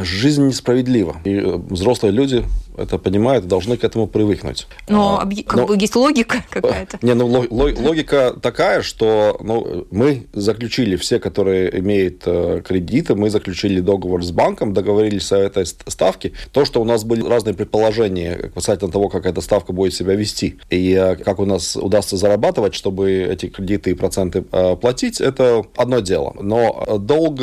Жизнь 0.00 0.46
несправедлива. 0.46 1.16
И 1.24 1.34
э, 1.34 1.56
взрослые 1.68 2.12
люди 2.12 2.44
это 2.76 2.98
понимают, 2.98 3.46
должны 3.46 3.76
к 3.76 3.84
этому 3.84 4.06
привыкнуть. 4.06 4.66
Но 4.88 5.20
а, 5.20 5.28
как 5.46 5.60
но, 5.60 5.66
бы 5.66 5.76
есть 5.76 5.96
логика 5.96 6.44
какая-то. 6.50 6.98
Не, 7.02 7.14
ну 7.14 7.26
логика 7.26 8.34
такая, 8.40 8.82
что 8.82 9.38
ну, 9.42 9.86
мы 9.90 10.26
заключили 10.32 10.96
все, 10.96 11.18
которые 11.18 11.78
имеют 11.78 12.22
э, 12.26 12.62
кредиты, 12.64 13.14
мы 13.14 13.30
заключили 13.30 13.80
договор 13.80 14.24
с 14.24 14.30
банком, 14.30 14.72
договорились 14.72 15.32
о 15.32 15.38
этой 15.38 15.66
ставке. 15.66 16.32
То, 16.52 16.64
что 16.64 16.80
у 16.80 16.84
нас 16.84 17.04
были 17.04 17.26
разные 17.26 17.54
предположения 17.54 18.50
касательно 18.54 18.90
того, 18.90 19.08
как 19.08 19.26
эта 19.26 19.40
ставка 19.40 19.72
будет 19.72 19.94
себя 19.94 20.14
вести 20.14 20.58
и 20.70 20.92
э, 20.92 21.16
как 21.16 21.38
у 21.38 21.46
нас 21.46 21.76
удастся 21.76 22.16
зарабатывать, 22.16 22.74
чтобы 22.74 23.10
эти 23.10 23.46
кредиты 23.46 23.90
и 23.90 23.94
проценты 23.94 24.44
э, 24.50 24.76
платить, 24.76 25.20
это 25.20 25.64
одно 25.76 26.00
дело. 26.00 26.34
Но 26.40 26.98
долг 26.98 27.40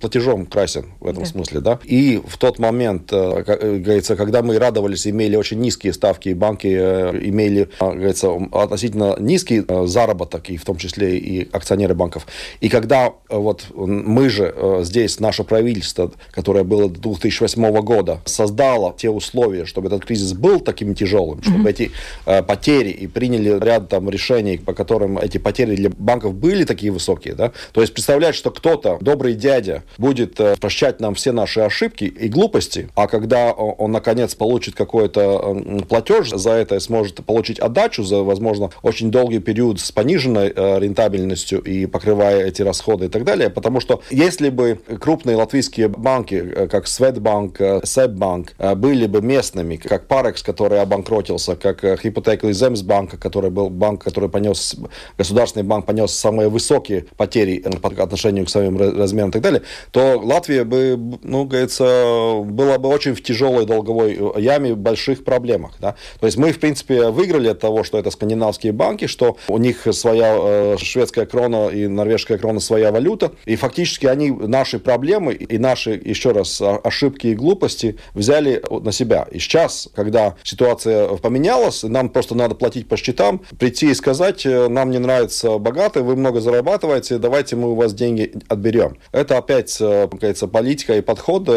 платежом 0.00 0.46
красен 0.46 0.86
в 1.00 1.06
этом 1.06 1.24
да. 1.24 1.28
смысле, 1.28 1.60
да. 1.60 1.78
И 1.84 2.20
в 2.26 2.36
тот 2.38 2.58
момент, 2.58 3.12
э, 3.12 3.42
как 3.44 3.62
э, 3.62 3.78
говорится, 3.78 4.16
когда 4.16 4.42
мы 4.42 4.58
радовались, 4.68 5.06
имели 5.06 5.36
очень 5.36 5.60
низкие 5.60 5.92
ставки, 5.92 6.28
и 6.28 6.34
банки 6.34 6.68
э, 6.68 7.18
имели, 7.22 7.68
а, 7.80 7.92
говорится, 7.92 8.30
относительно 8.52 9.16
низкий 9.18 9.64
э, 9.66 9.86
заработок, 9.86 10.50
и 10.50 10.56
в 10.56 10.64
том 10.64 10.76
числе 10.76 11.18
и 11.18 11.48
акционеры 11.52 11.94
банков. 11.94 12.26
И 12.60 12.68
когда 12.68 13.12
вот 13.30 13.66
мы 13.74 14.28
же 14.28 14.54
здесь, 14.82 15.20
наше 15.20 15.44
правительство, 15.44 16.10
которое 16.30 16.64
было 16.64 16.88
до 16.88 17.00
2008 17.00 17.80
года, 17.80 18.20
создало 18.24 18.94
те 18.96 19.10
условия, 19.10 19.64
чтобы 19.64 19.88
этот 19.88 20.04
кризис 20.04 20.32
был 20.32 20.60
таким 20.60 20.94
тяжелым, 20.94 21.42
чтобы 21.42 21.70
mm-hmm. 21.70 21.70
эти 21.70 22.42
потери, 22.42 22.90
и 22.90 23.06
приняли 23.06 23.58
ряд 23.58 23.88
там 23.88 24.10
решений, 24.10 24.58
по 24.58 24.74
которым 24.74 25.18
эти 25.18 25.38
потери 25.38 25.76
для 25.76 25.90
банков 25.90 26.34
были 26.34 26.64
такие 26.64 26.92
высокие, 26.92 27.34
да, 27.34 27.52
то 27.72 27.80
есть 27.80 27.94
представлять, 27.94 28.34
что 28.34 28.50
кто-то, 28.50 28.98
добрый 29.00 29.34
дядя, 29.34 29.82
будет 29.98 30.40
прощать 30.60 31.00
нам 31.00 31.14
все 31.14 31.32
наши 31.32 31.60
ошибки 31.60 32.04
и 32.04 32.28
глупости, 32.28 32.88
а 32.94 33.06
когда 33.06 33.52
он, 33.52 33.74
он 33.78 33.92
наконец 33.92 34.34
получит 34.34 34.57
получит 34.58 34.74
какой-то 34.74 35.62
платеж 35.88 36.30
за 36.30 36.50
это 36.50 36.74
и 36.74 36.80
сможет 36.80 37.24
получить 37.24 37.60
отдачу 37.60 38.02
за, 38.02 38.24
возможно, 38.24 38.70
очень 38.82 39.12
долгий 39.12 39.38
период 39.38 39.78
с 39.78 39.92
пониженной 39.92 40.52
э, 40.54 40.80
рентабельностью 40.80 41.60
и 41.60 41.86
покрывая 41.86 42.44
эти 42.46 42.62
расходы 42.62 43.06
и 43.06 43.08
так 43.08 43.22
далее. 43.22 43.50
Потому 43.50 43.78
что 43.78 44.00
если 44.10 44.48
бы 44.50 44.80
крупные 45.00 45.36
латвийские 45.36 45.86
банки, 45.86 46.34
э, 46.34 46.66
как 46.66 46.88
Светбанк, 46.88 47.60
Себбанк, 47.84 48.54
были 48.76 49.06
бы 49.06 49.22
местными, 49.22 49.76
как 49.76 50.08
Парекс, 50.08 50.42
который 50.42 50.80
обанкротился, 50.80 51.54
как 51.54 51.84
Hypothetical 51.84 52.52
Земсбанк, 52.52 53.16
который 53.20 53.50
был 53.50 53.70
банк, 53.70 54.02
который 54.02 54.28
понес, 54.28 54.74
государственный 55.16 55.64
банк 55.64 55.86
понес 55.86 56.10
самые 56.12 56.48
высокие 56.48 57.04
потери 57.16 57.64
по 57.80 57.90
отношению 58.02 58.44
к 58.46 58.50
своим 58.50 58.76
размерам 58.76 59.30
и 59.30 59.32
так 59.32 59.42
далее, 59.42 59.62
то 59.92 60.18
Латвия 60.18 60.64
бы, 60.64 60.98
ну, 61.22 61.44
говорится, 61.44 62.40
была 62.44 62.78
бы 62.78 62.88
очень 62.88 63.14
в 63.14 63.22
тяжелой 63.22 63.64
долговой 63.64 64.18
яме, 64.48 64.74
больших 64.74 65.24
проблемах. 65.24 65.72
Да? 65.80 65.94
То 66.20 66.26
есть 66.26 66.38
мы, 66.38 66.52
в 66.52 66.58
принципе, 66.58 67.10
выиграли 67.10 67.48
от 67.48 67.60
того, 67.60 67.84
что 67.84 67.98
это 67.98 68.10
скандинавские 68.10 68.72
банки, 68.72 69.06
что 69.06 69.36
у 69.48 69.58
них 69.58 69.86
своя 69.92 70.36
э, 70.38 70.76
шведская 70.78 71.26
крона 71.26 71.68
и 71.68 71.86
норвежская 71.86 72.38
крона 72.38 72.60
своя 72.60 72.90
валюта, 72.90 73.32
и 73.44 73.56
фактически 73.56 74.06
они 74.06 74.30
наши 74.30 74.78
проблемы 74.78 75.34
и 75.34 75.58
наши, 75.58 76.00
еще 76.04 76.32
раз, 76.32 76.60
ошибки 76.60 77.28
и 77.28 77.34
глупости 77.34 77.96
взяли 78.14 78.62
на 78.70 78.92
себя. 78.92 79.26
И 79.30 79.38
сейчас, 79.38 79.88
когда 79.94 80.36
ситуация 80.42 81.08
поменялась, 81.16 81.82
нам 81.82 82.08
просто 82.08 82.34
надо 82.34 82.54
платить 82.54 82.88
по 82.88 82.96
счетам, 82.96 83.42
прийти 83.58 83.90
и 83.90 83.94
сказать, 83.94 84.46
э, 84.46 84.68
нам 84.68 84.90
не 84.90 84.98
нравится 84.98 85.58
богатые, 85.58 86.02
вы 86.04 86.16
много 86.16 86.40
зарабатываете, 86.40 87.18
давайте 87.18 87.56
мы 87.56 87.72
у 87.72 87.74
вас 87.74 87.94
деньги 87.94 88.32
отберем. 88.48 88.96
Это 89.12 89.38
опять, 89.38 89.76
э, 89.80 90.08
кажется, 90.20 90.46
политика 90.48 90.96
и 90.96 91.00
подход 91.00 91.48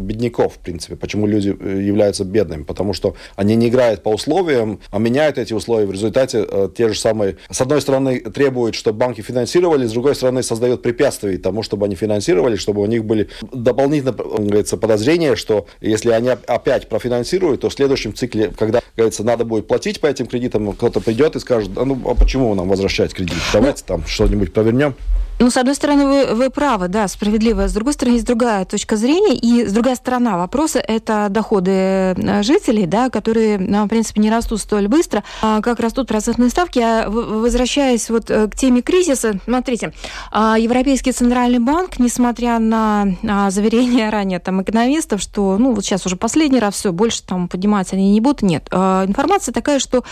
бедняков, 0.00 0.54
в 0.54 0.58
принципе, 0.58 0.96
почему 0.96 1.26
люди 1.26 1.48
являются 1.48 2.24
бедными, 2.24 2.37
потому 2.64 2.92
что 2.92 3.16
они 3.36 3.56
не 3.56 3.68
играют 3.68 4.02
по 4.02 4.10
условиям, 4.10 4.80
а 4.90 4.98
меняют 4.98 5.38
эти 5.38 5.52
условия. 5.52 5.86
В 5.86 5.92
результате 5.92 6.46
э, 6.48 6.68
те 6.76 6.88
же 6.88 6.98
самые, 6.98 7.36
с 7.50 7.60
одной 7.60 7.80
стороны, 7.80 8.20
требуют, 8.20 8.74
чтобы 8.74 8.98
банки 8.98 9.20
финансировали, 9.20 9.86
с 9.86 9.92
другой 9.92 10.14
стороны, 10.14 10.42
создают 10.42 10.82
препятствия 10.82 11.38
тому, 11.38 11.62
чтобы 11.62 11.86
они 11.86 11.94
финансировали, 11.94 12.56
чтобы 12.56 12.82
у 12.82 12.86
них 12.86 13.04
были 13.04 13.28
дополнительно, 13.52 14.12
говорится, 14.12 14.76
подозрения, 14.76 15.36
что 15.36 15.66
если 15.80 16.10
они 16.10 16.28
опять 16.28 16.88
профинансируют, 16.88 17.62
то 17.62 17.70
в 17.70 17.72
следующем 17.72 18.14
цикле, 18.14 18.52
когда, 18.56 18.80
говорится, 18.96 19.24
надо 19.24 19.44
будет 19.44 19.66
платить 19.66 20.00
по 20.00 20.06
этим 20.06 20.26
кредитам, 20.26 20.72
кто-то 20.72 21.00
придет 21.00 21.36
и 21.36 21.40
скажет, 21.40 21.70
а 21.76 21.84
ну 21.84 21.98
а 22.04 22.14
почему 22.14 22.54
нам 22.54 22.68
возвращать 22.68 23.14
кредит? 23.14 23.38
Давайте 23.52 23.84
там 23.84 24.04
что-нибудь 24.06 24.52
провернем. 24.52 24.94
Ну, 25.40 25.50
с 25.50 25.56
одной 25.56 25.76
стороны, 25.76 26.06
вы, 26.06 26.34
вы 26.34 26.50
правы, 26.50 26.88
да, 26.88 27.06
справедливо. 27.06 27.68
С 27.68 27.72
другой 27.72 27.92
стороны, 27.92 28.14
есть 28.14 28.26
другая 28.26 28.64
точка 28.64 28.96
зрения. 28.96 29.36
И 29.36 29.64
с 29.64 29.72
другой 29.72 29.94
стороны 29.94 30.32
вопроса– 30.32 30.80
это 30.86 31.28
доходы 31.30 31.70
э, 31.70 32.42
жителей, 32.42 32.86
да, 32.86 33.08
которые, 33.08 33.56
ну, 33.58 33.84
в 33.84 33.88
принципе, 33.88 34.20
не 34.20 34.30
растут 34.30 34.60
столь 34.60 34.88
быстро, 34.88 35.22
а 35.40 35.60
как 35.60 35.78
растут 35.78 36.08
процентные 36.08 36.50
ставки. 36.50 36.80
А 36.80 37.08
возвращаясь 37.08 38.10
вот 38.10 38.30
э, 38.30 38.48
к 38.48 38.56
теме 38.56 38.82
кризиса, 38.82 39.38
смотрите, 39.44 39.92
а, 40.32 40.58
Европейский 40.58 41.12
Центральный 41.12 41.60
банк, 41.60 42.00
несмотря 42.00 42.58
на 42.58 43.06
заверения 43.50 44.10
ранее 44.10 44.40
там 44.40 44.62
экономистов, 44.62 45.22
что, 45.22 45.56
ну, 45.56 45.72
вот 45.72 45.84
сейчас 45.84 46.04
уже 46.04 46.16
последний 46.16 46.58
раз 46.58 46.74
все, 46.74 46.92
больше 46.92 47.22
там 47.22 47.46
подниматься 47.46 47.94
они 47.94 48.10
не 48.10 48.20
будут, 48.20 48.42
нет. 48.42 48.66
А, 48.72 49.06
информация 49.06 49.52
такая, 49.52 49.78
что 49.78 50.02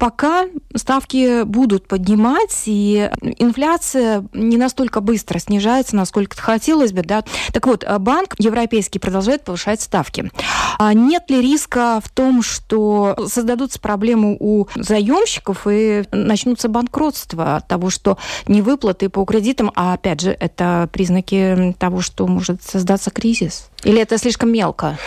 пока 0.00 0.46
ставки 0.74 1.44
будут 1.44 1.86
поднимать, 1.86 2.62
и 2.66 3.08
инфляция 3.38 4.24
не 4.32 4.63
настолько 4.64 5.00
быстро 5.00 5.38
снижается, 5.38 5.94
насколько 5.94 6.36
хотелось 6.36 6.92
бы. 6.92 7.02
Да? 7.02 7.22
Так 7.52 7.66
вот, 7.66 7.84
э, 7.84 7.98
банк 7.98 8.34
европейский 8.38 8.98
продолжает 8.98 9.44
повышать 9.44 9.80
ставки. 9.80 10.30
А 10.78 10.94
нет 10.94 11.30
ли 11.30 11.40
риска 11.40 12.00
в 12.02 12.08
том, 12.08 12.42
что 12.42 13.16
создадутся 13.28 13.78
проблемы 13.78 14.36
у 14.40 14.66
заемщиков 14.74 15.66
и 15.70 16.04
начнутся 16.12 16.68
банкротства 16.68 17.56
от 17.56 17.68
того, 17.68 17.90
что 17.90 18.18
не 18.46 18.62
выплаты 18.62 19.08
по 19.08 19.24
кредитам, 19.24 19.70
а 19.74 19.92
опять 19.92 20.20
же, 20.20 20.30
это 20.30 20.88
признаки 20.92 21.74
того, 21.78 22.00
что 22.00 22.26
может 22.26 22.62
создаться 22.62 23.10
кризис? 23.10 23.68
Или 23.84 24.00
это 24.00 24.18
слишком 24.18 24.52
мелко? 24.52 24.98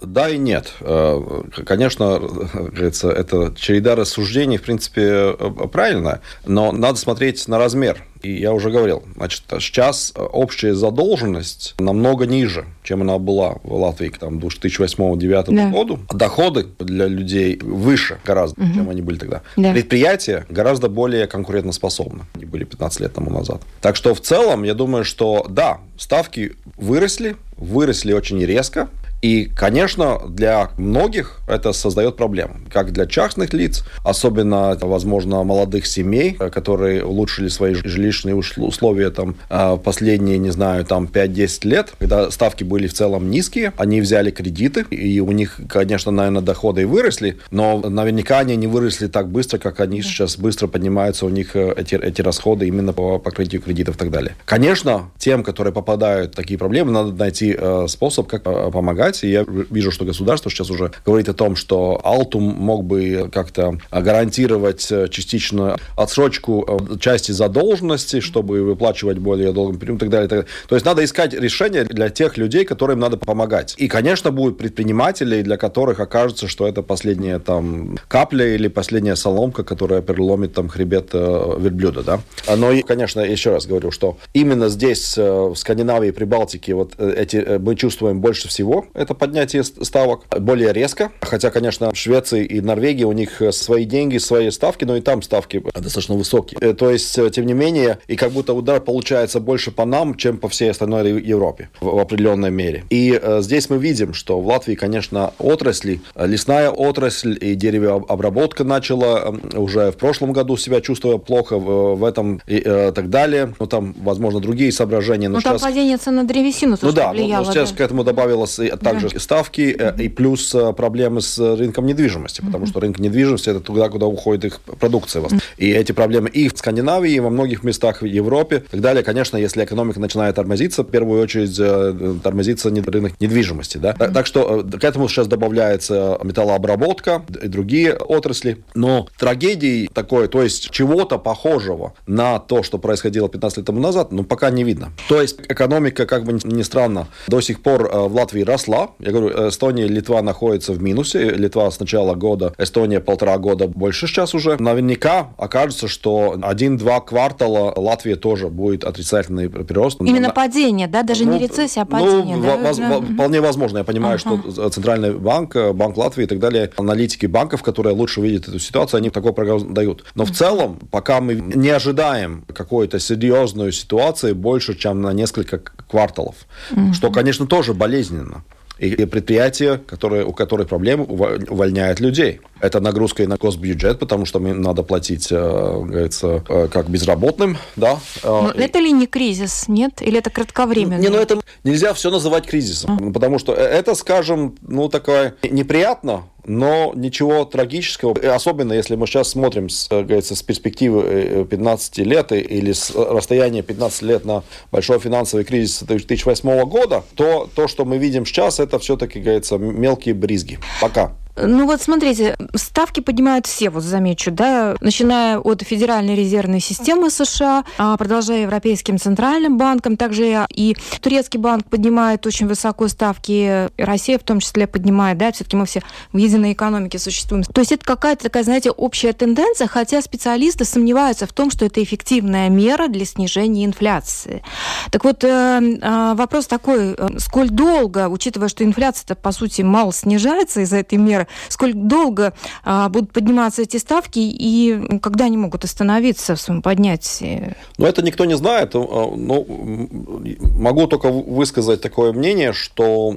Да 0.00 0.28
и 0.28 0.36
нет. 0.36 0.72
Э, 0.80 1.42
конечно, 1.64 2.18
говорится, 2.52 3.10
это 3.10 3.54
череда 3.56 3.94
рассуждений, 3.94 4.58
в 4.58 4.62
принципе, 4.62 5.34
э, 5.38 5.50
правильно, 5.72 6.20
но 6.44 6.72
надо 6.72 6.98
смотреть 6.98 7.46
на 7.48 7.58
размер. 7.58 8.04
И 8.22 8.32
я 8.32 8.52
уже 8.52 8.70
говорил, 8.70 9.02
значит, 9.16 9.42
сейчас 9.58 10.12
общая 10.16 10.74
задолженность 10.74 11.74
намного 11.78 12.24
ниже, 12.24 12.66
чем 12.84 13.02
она 13.02 13.18
была 13.18 13.56
в 13.64 13.74
Латвии 13.74 14.08
к 14.08 14.18
там, 14.18 14.38
2008-2009 14.38 15.44
да. 15.48 15.70
году. 15.70 15.98
Доходы 16.12 16.66
для 16.78 17.06
людей 17.06 17.58
выше 17.60 18.18
гораздо, 18.24 18.62
угу. 18.62 18.74
чем 18.74 18.90
они 18.90 19.02
были 19.02 19.18
тогда. 19.18 19.42
Да. 19.56 19.72
Предприятия 19.72 20.46
гораздо 20.48 20.88
более 20.88 21.26
конкурентоспособны, 21.26 22.24
они 22.34 22.44
были 22.44 22.64
15 22.64 23.00
лет 23.00 23.12
тому 23.12 23.30
назад. 23.30 23.62
Так 23.80 23.96
что 23.96 24.14
в 24.14 24.20
целом, 24.20 24.62
я 24.62 24.74
думаю, 24.74 25.04
что 25.04 25.44
да, 25.48 25.80
ставки 25.98 26.52
выросли, 26.76 27.36
выросли 27.62 28.12
очень 28.12 28.44
резко, 28.44 28.88
и, 29.22 29.44
конечно, 29.44 30.20
для 30.28 30.70
многих 30.76 31.40
это 31.46 31.72
создает 31.72 32.16
проблемы. 32.16 32.56
Как 32.70 32.92
для 32.92 33.06
частных 33.06 33.52
лиц, 33.52 33.84
особенно, 34.04 34.76
возможно, 34.80 35.44
молодых 35.44 35.86
семей, 35.86 36.32
которые 36.32 37.04
улучшили 37.04 37.46
свои 37.46 37.74
жилищные 37.74 38.34
условия 38.34 39.10
там 39.10 39.36
а, 39.48 39.76
последние, 39.76 40.38
не 40.38 40.50
знаю, 40.50 40.84
там 40.84 41.04
5-10 41.04 41.68
лет, 41.68 41.92
когда 41.98 42.30
ставки 42.32 42.64
были 42.64 42.88
в 42.88 42.94
целом 42.94 43.30
низкие, 43.30 43.72
они 43.76 44.00
взяли 44.00 44.32
кредиты, 44.32 44.82
и 44.90 45.20
у 45.20 45.30
них, 45.30 45.60
конечно, 45.68 46.10
наверное, 46.10 46.42
доходы 46.42 46.82
и 46.82 46.84
выросли, 46.84 47.38
но 47.52 47.78
наверняка 47.78 48.40
они 48.40 48.56
не 48.56 48.66
выросли 48.66 49.06
так 49.06 49.28
быстро, 49.28 49.58
как 49.58 49.78
они 49.78 50.02
сейчас 50.02 50.36
быстро 50.36 50.66
поднимаются 50.66 51.26
у 51.26 51.28
них 51.28 51.54
э, 51.54 51.72
эти, 51.76 51.94
эти 51.94 52.22
расходы 52.22 52.66
именно 52.66 52.92
по 52.92 53.20
покрытию 53.20 53.62
кредитов 53.62 53.94
и 53.94 53.98
так 53.98 54.10
далее. 54.10 54.34
Конечно, 54.46 55.10
тем, 55.18 55.44
которые 55.44 55.72
попадают 55.72 56.32
в 56.32 56.34
такие 56.34 56.58
проблемы, 56.58 56.90
надо 56.90 57.12
найти 57.12 57.54
э, 57.56 57.86
способ, 57.88 58.26
как 58.26 58.42
э, 58.46 58.70
помогать 58.72 59.11
помогать. 59.12 59.24
И 59.24 59.28
я 59.28 59.44
вижу, 59.70 59.90
что 59.90 60.04
государство 60.04 60.50
сейчас 60.50 60.70
уже 60.70 60.92
говорит 61.04 61.28
о 61.28 61.34
том, 61.34 61.56
что 61.56 62.00
Алтум 62.04 62.42
мог 62.42 62.84
бы 62.84 63.28
как-то 63.32 63.78
гарантировать 63.90 64.90
э, 64.90 65.08
частичную 65.08 65.76
отсрочку 65.96 66.88
э, 66.92 66.98
части 66.98 67.32
задолженности, 67.32 68.20
чтобы 68.20 68.62
выплачивать 68.62 69.18
более 69.18 69.52
долгим 69.52 69.78
периодом 69.78 69.96
и 69.96 70.00
так 70.00 70.10
далее. 70.10 70.46
То 70.68 70.74
есть 70.74 70.86
надо 70.86 71.02
искать 71.04 71.34
решения 71.34 71.84
для 71.84 72.08
тех 72.08 72.38
людей, 72.38 72.64
которым 72.64 73.00
надо 73.00 73.16
помогать. 73.16 73.74
И, 73.78 73.88
конечно, 73.88 74.30
будут 74.30 74.58
предприниматели, 74.58 75.42
для 75.42 75.56
которых 75.56 76.00
окажется, 76.00 76.48
что 76.48 76.66
это 76.66 76.82
последняя 76.82 77.38
там 77.38 77.98
капля 78.08 78.54
или 78.54 78.68
последняя 78.68 79.16
соломка, 79.16 79.64
которая 79.64 80.02
переломит 80.02 80.54
там 80.54 80.68
хребет 80.68 81.10
э, 81.12 81.56
верблюда. 81.58 82.02
Да? 82.02 82.20
Но, 82.56 82.72
конечно, 82.86 83.20
еще 83.20 83.50
раз 83.50 83.66
говорю, 83.66 83.90
что 83.90 84.16
именно 84.34 84.68
здесь, 84.68 85.16
в 85.16 85.54
Скандинавии 85.54 86.08
и 86.08 86.12
Прибалтике, 86.12 86.74
вот 86.74 87.00
эти 87.00 87.58
мы 87.58 87.76
чувствуем 87.76 88.20
больше 88.20 88.48
всего 88.48 88.86
это 89.02 89.14
поднятие 89.14 89.64
ставок 89.64 90.22
более 90.30 90.72
резко. 90.72 91.12
Хотя, 91.20 91.50
конечно, 91.50 91.92
в 91.92 91.96
Швеции 91.96 92.44
и 92.44 92.60
Норвегии 92.60 93.04
у 93.04 93.12
них 93.12 93.42
свои 93.50 93.84
деньги, 93.84 94.18
свои 94.18 94.50
ставки, 94.50 94.84
но 94.84 94.96
и 94.96 95.00
там 95.00 95.22
ставки 95.22 95.62
достаточно 95.74 96.14
высокие. 96.14 96.58
Э, 96.60 96.74
то 96.74 96.90
есть, 96.90 97.18
э, 97.18 97.30
тем 97.30 97.46
не 97.46 97.54
менее, 97.54 97.98
и 98.06 98.16
как 98.16 98.32
будто 98.32 98.54
удар 98.54 98.80
получается 98.80 99.40
больше 99.40 99.70
по 99.70 99.84
нам, 99.84 100.16
чем 100.16 100.38
по 100.38 100.48
всей 100.48 100.70
остальной 100.70 101.20
Европе 101.22 101.68
в 101.80 101.98
определенной 101.98 102.50
мере. 102.50 102.84
И 102.90 103.18
э, 103.20 103.42
здесь 103.42 103.70
мы 103.70 103.78
видим, 103.78 104.14
что 104.14 104.40
в 104.40 104.46
Латвии, 104.46 104.74
конечно, 104.74 105.32
отрасли, 105.38 106.00
лесная 106.16 106.70
отрасль 106.70 107.36
и 107.40 107.54
деревообработка 107.54 108.64
начала 108.64 109.34
уже 109.54 109.90
в 109.90 109.96
прошлом 109.96 110.32
году 110.32 110.56
себя 110.56 110.80
чувствуя 110.80 111.18
плохо, 111.18 111.58
в, 111.58 111.96
в 111.96 112.04
этом 112.04 112.40
и 112.46 112.62
э, 112.64 112.92
так 112.94 113.10
далее. 113.10 113.54
Ну, 113.58 113.66
там, 113.66 113.94
возможно, 113.98 114.40
другие 114.40 114.72
соображения. 114.72 115.28
Но 115.28 115.36
ну, 115.36 115.40
сейчас... 115.40 115.60
там 115.60 115.70
падение 115.70 115.96
цен 115.96 116.16
на 116.16 116.24
древесину 116.24 116.76
ну, 116.80 116.92
да, 116.92 117.12
влияло. 117.12 117.44
Ну, 117.44 117.52
сейчас 117.52 117.70
да. 117.70 117.76
к 117.76 117.80
этому 117.80 118.04
добавилось 118.04 118.58
также 119.00 119.20
ставки 119.20 119.74
э, 119.78 119.94
и 120.02 120.08
плюс 120.08 120.54
э, 120.54 120.72
проблемы 120.72 121.20
с 121.20 121.38
рынком 121.38 121.86
недвижимости, 121.86 122.40
потому 122.40 122.66
что 122.66 122.80
рынок 122.80 122.98
недвижимости 122.98 123.50
это 123.50 123.60
туда, 123.60 123.88
куда 123.88 124.06
уходит 124.06 124.44
их 124.44 124.60
продукция. 124.60 125.22
И 125.56 125.70
эти 125.70 125.92
проблемы 125.92 126.28
и 126.28 126.48
в 126.48 126.56
Скандинавии, 126.56 127.12
и 127.12 127.20
во 127.20 127.30
многих 127.30 127.62
местах 127.62 128.02
в 128.02 128.04
Европе 128.04 128.64
и 128.68 128.70
так 128.72 128.80
далее. 128.80 129.02
Конечно, 129.02 129.36
если 129.36 129.64
экономика 129.64 130.00
начинает 130.00 130.34
тормозиться, 130.34 130.82
в 130.82 130.90
первую 130.90 131.22
очередь 131.22 131.56
э, 131.58 132.14
тормозится 132.22 132.70
рынок 132.70 133.20
недвижимости. 133.20 133.78
Да? 133.78 133.92
Так, 133.92 134.12
так 134.12 134.26
что 134.26 134.62
к 134.62 134.84
этому 134.84 135.08
сейчас 135.08 135.26
добавляется 135.26 136.18
металлообработка 136.22 137.22
и 137.42 137.48
другие 137.48 137.94
отрасли. 137.94 138.64
Но 138.74 139.08
трагедии 139.18 139.88
такой, 139.92 140.28
то 140.28 140.42
есть 140.42 140.70
чего-то 140.70 141.18
похожего 141.18 141.94
на 142.06 142.38
то, 142.38 142.62
что 142.62 142.78
происходило 142.78 143.28
15 143.28 143.58
лет 143.58 143.66
тому 143.66 143.80
назад, 143.80 144.12
ну, 144.12 144.24
пока 144.24 144.50
не 144.50 144.64
видно. 144.64 144.92
То 145.08 145.20
есть 145.20 145.40
экономика, 145.48 146.06
как 146.06 146.24
бы 146.24 146.38
ни 146.44 146.62
странно, 146.62 147.08
до 147.28 147.40
сих 147.40 147.62
пор 147.62 147.88
в 147.92 148.14
Латвии 148.14 148.42
росла 148.42 148.71
росла. 148.72 148.90
Я 148.98 149.12
говорю, 149.12 149.48
Эстония 149.48 149.86
и 149.86 149.88
Литва 149.88 150.22
находятся 150.22 150.72
в 150.72 150.82
минусе. 150.82 151.30
Литва 151.30 151.70
с 151.70 151.78
начала 151.80 152.14
года, 152.14 152.54
Эстония 152.58 153.00
полтора 153.00 153.38
года 153.38 153.66
больше 153.66 154.06
сейчас 154.06 154.34
уже. 154.34 154.56
Наверняка 154.60 155.30
окажется, 155.36 155.88
что 155.88 156.36
один-два 156.42 157.00
квартала 157.00 157.72
Латвия 157.76 158.16
тоже 158.16 158.48
будет 158.48 158.84
отрицательный 158.84 159.48
прирост. 159.48 160.00
Именно 160.00 160.28
на... 160.28 160.34
падение, 160.34 160.88
да? 160.88 161.02
Даже 161.02 161.24
ну, 161.24 161.34
не 161.34 161.38
рецессия, 161.38 161.82
а 161.82 161.86
ну, 161.88 161.90
падение. 161.90 162.36
Ну, 162.36 162.42
да? 162.42 162.56
воз, 162.56 162.78
да. 162.78 163.00
Вполне 163.00 163.40
возможно. 163.40 163.78
Я 163.78 163.84
понимаю, 163.84 164.18
ага. 164.24 164.42
что 164.52 164.70
Центральный 164.70 165.14
банк, 165.14 165.56
Банк 165.74 165.96
Латвии 165.96 166.24
и 166.24 166.26
так 166.26 166.38
далее, 166.38 166.70
аналитики 166.76 167.26
банков, 167.26 167.62
которые 167.62 167.94
лучше 167.94 168.20
видят 168.20 168.48
эту 168.48 168.58
ситуацию, 168.58 168.98
они 168.98 169.10
такой 169.10 169.32
прогноз 169.32 169.62
дают. 169.62 170.04
Но 170.14 170.24
в 170.24 170.30
целом, 170.30 170.78
пока 170.90 171.20
мы 171.20 171.34
не 171.34 171.70
ожидаем 171.70 172.44
какой-то 172.52 172.98
серьезной 172.98 173.72
ситуации 173.72 174.32
больше, 174.32 174.74
чем 174.74 175.00
на 175.02 175.12
несколько 175.12 175.58
кварталов, 175.58 176.34
mm 176.70 176.92
что, 176.92 177.10
конечно, 177.10 177.46
тоже 177.46 177.72
болезненно 177.74 178.44
и 178.78 179.04
предприятия, 179.06 179.78
которые, 179.86 180.24
у 180.24 180.32
которых 180.32 180.68
проблемы, 180.68 181.04
увольняют 181.04 182.00
людей. 182.00 182.40
Это 182.62 182.78
нагрузка 182.78 183.24
и 183.24 183.26
на 183.26 183.38
госбюджет, 183.38 183.98
потому 183.98 184.24
что 184.24 184.38
им 184.38 184.62
надо 184.62 184.84
платить, 184.84 185.32
э, 185.32 185.34
говорится, 185.36 186.44
э, 186.48 186.68
как 186.72 186.88
безработным, 186.88 187.58
да. 187.74 187.98
Э, 188.22 188.28
Но 188.28 188.52
и... 188.52 188.60
это 188.60 188.78
ли 188.78 188.92
не 188.92 189.08
кризис, 189.08 189.64
нет? 189.66 190.00
Или 190.00 190.20
это 190.20 190.30
кратковременно? 190.30 191.00
Не, 191.00 191.08
ну 191.08 191.18
это 191.18 191.40
нельзя 191.64 191.92
все 191.92 192.12
называть 192.12 192.46
кризисом, 192.46 192.98
а. 193.08 193.12
потому 193.12 193.40
что 193.40 193.52
это, 193.52 193.96
скажем, 193.96 194.54
ну 194.62 194.88
такое 194.88 195.34
неприятно, 195.42 196.28
но 196.44 196.92
ничего 196.94 197.44
трагического, 197.44 198.14
особенно 198.32 198.72
если 198.74 198.94
мы 198.94 199.08
сейчас 199.08 199.30
смотрим 199.30 199.68
с, 199.68 199.88
говорится, 199.88 200.36
с 200.36 200.42
перспективы 200.42 201.44
15 201.50 201.98
лет 201.98 202.30
или 202.30 202.70
с 202.70 202.92
расстояния 202.94 203.62
15 203.62 204.02
лет 204.02 204.24
на 204.24 204.44
большой 204.70 205.00
финансовый 205.00 205.44
кризис 205.44 205.82
2008 205.82 206.62
года, 206.66 207.02
то 207.16 207.50
то, 207.52 207.66
что 207.66 207.84
мы 207.84 207.98
видим 207.98 208.24
сейчас, 208.24 208.60
это 208.60 208.78
все-таки, 208.78 209.18
говорится, 209.18 209.58
мелкие 209.58 210.14
бризги. 210.14 210.60
Пока. 210.80 211.12
Ну 211.34 211.66
вот 211.66 211.80
смотрите, 211.80 212.36
ставки 212.54 213.00
поднимают 213.00 213.46
все, 213.46 213.70
вот 213.70 213.82
замечу, 213.82 214.30
да, 214.30 214.76
начиная 214.80 215.38
от 215.38 215.62
Федеральной 215.62 216.14
резервной 216.14 216.60
системы 216.60 217.10
США, 217.10 217.64
а 217.78 217.96
продолжая 217.96 218.42
Европейским 218.42 218.98
центральным 218.98 219.56
банком, 219.56 219.96
также 219.96 220.46
и 220.54 220.76
турецкий 221.00 221.40
банк 221.40 221.64
поднимает 221.66 222.26
очень 222.26 222.46
высоко 222.46 222.86
ставки, 222.88 223.70
Россия 223.78 224.18
в 224.18 224.24
том 224.24 224.40
числе 224.40 224.66
поднимает, 224.66 225.16
да, 225.16 225.32
все-таки 225.32 225.56
мы 225.56 225.64
все 225.64 225.82
в 226.12 226.18
единой 226.18 226.52
экономике 226.52 226.98
существуем. 226.98 227.44
То 227.44 227.60
есть 227.60 227.72
это 227.72 227.84
какая-то 227.84 228.24
такая, 228.24 228.44
знаете, 228.44 228.70
общая 228.70 229.14
тенденция, 229.14 229.68
хотя 229.68 230.02
специалисты 230.02 230.66
сомневаются 230.66 231.26
в 231.26 231.32
том, 231.32 231.50
что 231.50 231.64
это 231.64 231.82
эффективная 231.82 232.50
мера 232.50 232.88
для 232.88 233.06
снижения 233.06 233.64
инфляции. 233.64 234.42
Так 234.90 235.04
вот, 235.04 235.24
э, 235.24 235.28
э, 235.28 236.14
вопрос 236.14 236.46
такой, 236.46 236.92
э, 236.92 237.18
сколь 237.18 237.48
долго, 237.48 238.08
учитывая, 238.08 238.48
что 238.48 238.64
инфляция-то, 238.64 239.14
по 239.14 239.32
сути, 239.32 239.62
мало 239.62 239.94
снижается 239.94 240.60
из-за 240.60 240.76
этой 240.76 240.98
меры, 240.98 241.21
сколько 241.48 241.76
долго 241.76 242.34
а, 242.64 242.88
будут 242.88 243.12
подниматься 243.12 243.62
эти 243.62 243.76
ставки 243.76 244.18
и 244.18 244.98
когда 245.00 245.26
они 245.26 245.36
могут 245.36 245.64
остановиться 245.64 246.34
в 246.34 246.40
своем 246.40 246.62
поднятии? 246.62 247.54
Ну, 247.78 247.86
это 247.86 248.02
никто 248.02 248.24
не 248.24 248.36
знает. 248.36 248.74
Ну, 248.74 250.22
могу 250.56 250.86
только 250.86 251.10
высказать 251.10 251.80
такое 251.80 252.12
мнение, 252.12 252.52
что 252.52 253.16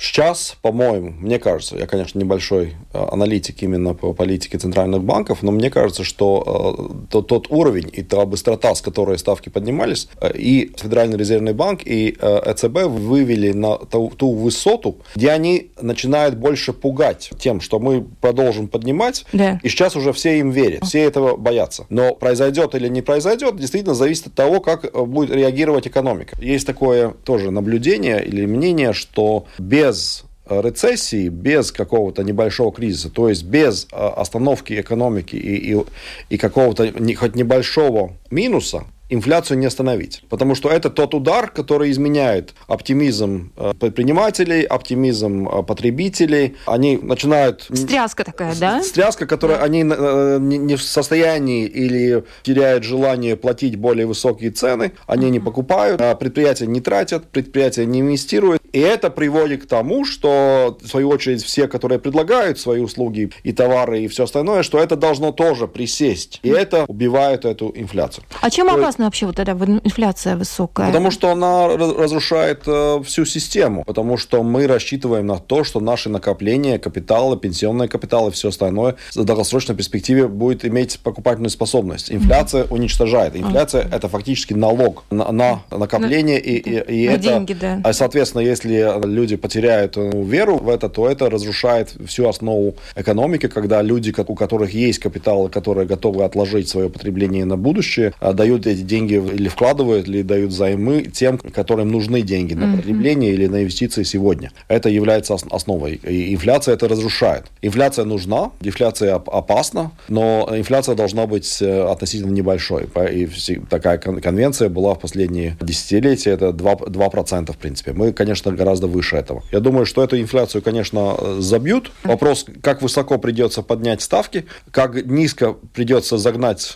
Сейчас, 0.00 0.56
по-моему, 0.62 1.10
мне 1.10 1.38
кажется, 1.38 1.76
я, 1.76 1.86
конечно, 1.86 2.18
небольшой 2.18 2.74
э, 2.94 3.04
аналитик 3.12 3.62
именно 3.62 3.92
по 3.92 4.14
политике 4.14 4.56
центральных 4.56 5.02
банков, 5.02 5.42
но 5.42 5.52
мне 5.52 5.68
кажется, 5.68 6.04
что 6.04 6.88
э, 7.04 7.10
тот, 7.10 7.26
тот 7.26 7.50
уровень 7.50 7.90
и 7.92 8.02
та 8.02 8.24
быстрота, 8.24 8.74
с 8.74 8.80
которой 8.80 9.18
ставки 9.18 9.50
поднимались, 9.50 10.08
э, 10.22 10.32
и 10.34 10.72
Федеральный 10.74 11.18
резервный 11.18 11.52
банк, 11.52 11.82
и 11.84 12.16
ЭЦБ 12.18 12.84
вывели 12.86 13.52
на 13.52 13.76
ту, 13.76 14.10
ту 14.16 14.32
высоту, 14.32 14.96
где 15.14 15.32
они 15.32 15.70
начинают 15.82 16.36
больше 16.36 16.72
пугать 16.72 17.30
тем, 17.38 17.60
что 17.60 17.78
мы 17.78 18.02
продолжим 18.22 18.68
поднимать, 18.68 19.26
да. 19.34 19.60
и 19.62 19.68
сейчас 19.68 19.96
уже 19.96 20.14
все 20.14 20.38
им 20.38 20.50
верят, 20.50 20.82
все 20.84 21.00
этого 21.00 21.36
боятся. 21.36 21.84
Но 21.90 22.14
произойдет 22.14 22.74
или 22.74 22.88
не 22.88 23.02
произойдет, 23.02 23.56
действительно 23.56 23.94
зависит 23.94 24.28
от 24.28 24.34
того, 24.34 24.60
как 24.60 24.90
будет 25.08 25.30
реагировать 25.30 25.86
экономика. 25.86 26.38
Есть 26.40 26.66
такое 26.66 27.10
тоже 27.10 27.50
наблюдение 27.50 28.24
или 28.24 28.46
мнение, 28.46 28.94
что 28.94 29.44
без 29.58 29.89
без 29.90 30.24
э, 30.46 30.60
рецессии, 30.62 31.28
без 31.28 31.72
какого-то 31.72 32.22
небольшого 32.22 32.72
кризиса, 32.72 33.10
то 33.10 33.28
есть 33.28 33.44
без 33.44 33.86
э, 33.92 33.96
остановки 33.96 34.80
экономики 34.80 35.36
и, 35.36 35.74
и, 35.74 35.84
и 36.28 36.38
какого-то 36.38 36.92
хоть 37.16 37.34
небольшого 37.34 38.12
минуса, 38.30 38.84
инфляцию 39.12 39.58
не 39.58 39.66
остановить. 39.66 40.22
Потому 40.28 40.54
что 40.54 40.70
это 40.70 40.88
тот 40.88 41.14
удар, 41.14 41.50
который 41.50 41.90
изменяет 41.90 42.54
оптимизм 42.68 43.52
э, 43.56 43.72
предпринимателей, 43.78 44.62
оптимизм 44.62 45.48
потребителей. 45.66 46.54
Они 46.66 46.96
начинают... 46.96 47.66
Стряска 47.74 48.24
такая, 48.24 48.54
да? 48.54 48.82
Стряска, 48.82 49.26
которая 49.26 49.58
да. 49.58 49.64
они 49.64 49.82
не 49.82 50.76
в 50.76 50.82
состоянии 50.82 51.66
или 51.66 52.22
теряют 52.42 52.84
желание 52.84 53.36
платить 53.36 53.74
более 53.74 54.06
высокие 54.06 54.52
цены, 54.52 54.92
они 55.08 55.28
не 55.30 55.40
покупают, 55.40 56.00
а 56.00 56.14
предприятия 56.14 56.68
не 56.68 56.80
тратят, 56.80 57.26
предприятия 57.26 57.86
не 57.86 58.00
инвестируют. 58.00 58.59
И 58.72 58.80
это 58.80 59.10
приводит 59.10 59.64
к 59.64 59.66
тому, 59.66 60.04
что, 60.04 60.78
в 60.80 60.86
свою 60.86 61.08
очередь, 61.08 61.42
все, 61.42 61.68
которые 61.68 61.98
предлагают 61.98 62.58
свои 62.58 62.80
услуги 62.80 63.30
и 63.42 63.52
товары 63.52 64.02
и 64.02 64.08
все 64.08 64.24
остальное, 64.24 64.62
что 64.62 64.78
это 64.78 64.96
должно 64.96 65.32
тоже 65.32 65.66
присесть. 65.66 66.40
И 66.42 66.48
это 66.48 66.84
убивает 66.86 67.44
эту 67.44 67.72
инфляцию. 67.74 68.24
А 68.40 68.50
чем 68.50 68.70
опасна 68.70 69.06
вообще 69.06 69.26
вот 69.26 69.38
эта 69.38 69.52
инфляция 69.52 70.36
высокая? 70.36 70.86
Потому 70.86 71.10
что 71.10 71.30
она 71.30 71.68
разрушает 71.68 72.62
э, 72.66 73.02
всю 73.04 73.24
систему, 73.24 73.84
потому 73.84 74.16
что 74.16 74.42
мы 74.42 74.66
рассчитываем 74.66 75.26
на 75.26 75.38
то, 75.38 75.64
что 75.64 75.80
наши 75.80 76.08
накопления, 76.08 76.78
капиталы, 76.78 77.36
пенсионные 77.36 77.88
капиталы 77.88 78.30
и 78.30 78.32
все 78.32 78.48
остальное 78.48 78.96
в 79.14 79.24
долгосрочной 79.24 79.74
перспективе 79.74 80.28
будет 80.28 80.64
иметь 80.64 81.00
покупательную 81.00 81.50
способность. 81.50 82.12
Инфляция 82.12 82.64
mm-hmm. 82.64 82.74
уничтожает. 82.74 83.36
Инфляция 83.36 83.84
mm-hmm. 83.84 83.96
это 83.96 84.08
фактически 84.08 84.54
налог 84.54 85.04
на, 85.10 85.32
на 85.32 85.62
накопление 85.70 86.38
на, 86.38 86.42
и, 86.42 86.56
и, 86.56 87.04
и 87.04 87.08
на 87.08 87.12
это, 87.12 87.22
деньги, 87.22 87.52
да. 87.54 87.80
А, 87.84 87.92
соответственно, 87.92 88.42
если 88.42 88.59
люди 88.64 89.36
потеряют 89.36 89.96
ну, 89.96 90.22
веру 90.24 90.56
в 90.56 90.68
это, 90.68 90.88
то 90.88 91.08
это 91.08 91.30
разрушает 91.30 91.94
всю 92.06 92.28
основу 92.28 92.74
экономики, 92.96 93.48
когда 93.48 93.82
люди, 93.82 94.14
у 94.26 94.34
которых 94.34 94.72
есть 94.72 94.98
капиталы, 94.98 95.48
которые 95.48 95.86
готовы 95.86 96.24
отложить 96.24 96.68
свое 96.68 96.88
потребление 96.88 97.44
на 97.44 97.56
будущее, 97.56 98.12
а, 98.20 98.32
дают 98.32 98.66
эти 98.66 98.80
деньги 98.80 99.14
или 99.14 99.48
вкладывают, 99.48 100.08
или 100.08 100.22
дают 100.22 100.52
займы 100.52 101.02
тем, 101.02 101.38
которым 101.38 101.88
нужны 101.88 102.22
деньги 102.22 102.54
на 102.54 102.76
потребление 102.76 103.30
mm-hmm. 103.30 103.34
или 103.34 103.46
на 103.46 103.62
инвестиции 103.62 104.02
сегодня. 104.02 104.50
Это 104.68 104.88
является 104.88 105.36
основой. 105.50 105.94
И 105.94 106.34
инфляция 106.34 106.74
это 106.74 106.88
разрушает. 106.88 107.44
Инфляция 107.62 108.04
нужна, 108.04 108.50
дефляция 108.60 109.14
опасна, 109.14 109.92
но 110.08 110.48
инфляция 110.52 110.94
должна 110.94 111.26
быть 111.26 111.60
э, 111.62 111.82
относительно 111.90 112.32
небольшой. 112.32 112.88
И 113.12 113.28
такая 113.68 113.98
конвенция 113.98 114.68
была 114.68 114.94
в 114.94 115.00
последние 115.00 115.56
десятилетия, 115.60 116.30
это 116.30 116.48
2%, 116.48 116.90
2% 116.90 117.52
в 117.52 117.56
принципе. 117.56 117.92
Мы, 117.92 118.12
конечно, 118.12 118.49
гораздо 118.56 118.86
выше 118.86 119.16
этого. 119.16 119.42
Я 119.52 119.60
думаю, 119.60 119.86
что 119.86 120.02
эту 120.02 120.20
инфляцию, 120.20 120.62
конечно, 120.62 121.40
забьют. 121.40 121.92
Вопрос, 122.04 122.46
как 122.62 122.82
высоко 122.82 123.18
придется 123.18 123.62
поднять 123.62 124.02
ставки, 124.02 124.46
как 124.70 125.06
низко 125.06 125.54
придется 125.74 126.18
загнать, 126.18 126.74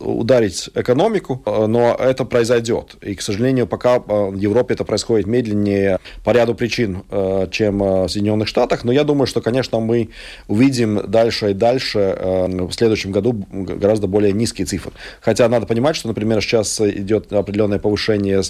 ударить 0.00 0.70
экономику, 0.74 1.42
Э, 1.50 1.66
но 1.66 1.94
это 1.98 2.24
произойдет. 2.24 2.96
И, 3.02 3.14
к 3.14 3.22
сожалению, 3.22 3.66
пока 3.66 3.96
э, 3.96 4.00
в 4.30 4.36
Европе 4.36 4.74
это 4.74 4.84
происходит 4.84 5.26
медленнее 5.26 5.98
по 6.24 6.30
ряду 6.30 6.54
причин, 6.54 7.02
э, 7.10 7.46
чем 7.50 7.78
в 7.78 8.08
Соединенных 8.08 8.48
Штатах. 8.48 8.84
Но 8.84 8.92
я 8.92 9.04
думаю, 9.04 9.26
что, 9.26 9.40
конечно, 9.40 9.80
мы 9.80 10.10
увидим 10.48 11.10
дальше 11.10 11.50
и 11.50 11.54
дальше 11.54 12.16
в 12.20 12.72
следующем 12.72 13.12
году 13.12 13.44
гораздо 13.50 14.06
более 14.06 14.32
низкие 14.32 14.66
цифры. 14.66 14.92
Хотя 15.20 15.48
надо 15.48 15.66
понимать, 15.66 15.96
что, 15.96 16.08
например, 16.08 16.40
сейчас 16.40 16.80
идет 16.80 17.32
определенное 17.32 17.78
повышение 17.78 18.42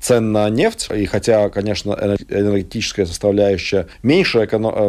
цен 0.00 0.32
на 0.32 0.48
нефть, 0.50 0.88
и 0.94 1.06
хотя, 1.06 1.48
конечно, 1.50 1.96
энергетическая 2.28 3.06
составляющая 3.06 3.86
меньше 4.02 4.46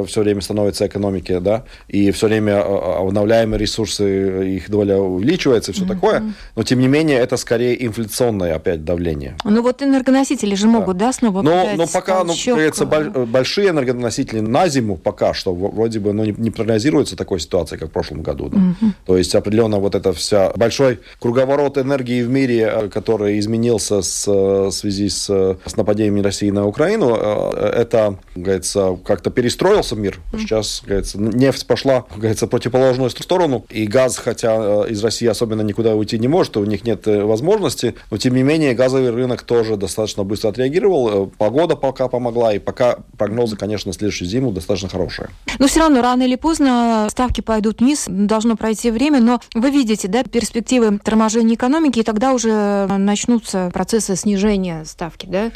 все 0.08 0.21
время 0.21 0.41
становится 0.41 0.88
экономики, 0.88 1.39
да, 1.39 1.65
и 1.88 2.12
все 2.12 2.27
время 2.27 2.62
обновляемые 2.62 3.60
ресурсы, 3.60 4.56
их 4.56 4.69
доля 4.69 4.97
увеличивается 4.97 5.71
и 5.71 5.73
все 5.73 5.84
mm-hmm. 5.84 5.88
такое, 5.88 6.34
но, 6.56 6.63
тем 6.63 6.80
не 6.80 6.88
менее, 6.88 7.19
это 7.19 7.38
скорее 7.38 7.86
инфляционное 7.86 8.56
опять 8.56 8.84
давление. 8.84 9.36
Ну 9.43 9.62
вот 9.62 9.82
энергоносители 9.82 10.56
же 10.56 10.67
могут, 10.67 10.97
да, 10.97 11.08
да 11.08 11.13
снова 11.13 11.41
Но, 11.41 11.69
но 11.75 11.88
пока, 11.88 12.23
ну, 12.23 12.34
кажется, 12.45 12.86
большие 12.86 13.69
энергоносители 13.69 14.39
на 14.39 14.67
зиму 14.67 14.97
пока 14.97 15.34
что 15.34 15.53
вроде 15.53 15.99
бы 15.99 16.13
ну, 16.13 16.23
не, 16.23 16.34
не 16.38 16.51
прогнозируется 16.51 17.15
такой 17.15 17.39
ситуации, 17.39 17.77
как 17.77 17.89
в 17.89 17.91
прошлом 17.91 18.21
году. 18.21 18.49
Да? 18.49 18.58
Угу. 18.58 18.91
То 19.06 19.17
есть 19.17 19.36
определенно 19.36 19.80
вот 19.80 19.95
это 19.95 20.13
вся 20.13 20.51
большой 20.56 20.99
круговорот 21.19 21.77
энергии 21.77 22.21
в 22.23 22.30
мире, 22.30 22.69
э, 22.71 22.89
который 22.89 23.39
изменился 23.39 24.01
с, 24.01 24.27
в 24.27 24.71
связи 24.71 25.10
с, 25.10 25.27
с 25.27 25.75
нападением 25.75 26.23
России 26.23 26.49
на 26.49 26.65
Украину, 26.65 27.07
середину, 27.08 27.52
это, 27.78 28.20
говорится, 28.36 28.98
как-то 29.06 29.30
перестроился 29.30 29.96
мир. 29.96 30.20
Сейчас, 30.34 30.82
говорится, 30.86 31.20
нефть 31.20 31.67
пошла, 31.67 32.06
говорится, 32.15 32.48
противоположную 32.48 33.10
сторону, 33.10 33.65
и 33.70 33.86
газ, 33.88 34.17
хотя 34.17 34.86
из 34.88 35.04
России 35.04 35.28
особенно 35.28 35.62
никуда 35.62 35.96
уйти 35.96 36.20
не 36.20 36.28
может, 36.28 36.58
у 36.58 36.65
них 36.65 36.84
нет 36.84 37.06
возможности, 37.06 37.96
но 38.12 38.17
тем 38.17 38.36
не 38.36 38.43
менее 38.43 38.74
газовый 38.74 39.12
рынок 39.12 39.43
тоже 39.43 39.78
достаточно 39.78 40.24
быстро 40.24 40.50
отреагировал, 40.50 41.28
погода 41.38 41.76
пока 41.76 42.08
помогла, 42.08 42.54
и 42.54 42.60
пока 42.60 43.00
прогнозы, 43.17 43.56
конечно, 43.56 43.89
на 43.89 43.93
следующую 43.93 44.28
зиму 44.28 44.52
достаточно 44.52 44.89
хорошие. 44.89 45.30
Но 45.60 45.67
все 45.67 45.80
равно 45.82 46.02
рано 46.02 46.24
или 46.24 46.36
поздно 46.36 47.08
ставки 47.10 47.41
пойдут 47.41 47.80
вниз, 47.80 48.06
должно 48.08 48.56
пройти 48.56 48.91
время, 48.91 49.20
но 49.20 49.39
вы 49.54 49.70
видите, 49.70 50.08
да, 50.08 50.24
перспективы 50.24 51.00
торможения 51.00 51.56
экономики, 51.56 52.00
и 52.00 52.04
тогда 52.04 52.34
уже 52.34 52.88
начнутся 52.88 53.70
процессы 53.74 54.15
снижения 54.15 54.84
ставки, 54.86 55.26
да? 55.26 55.52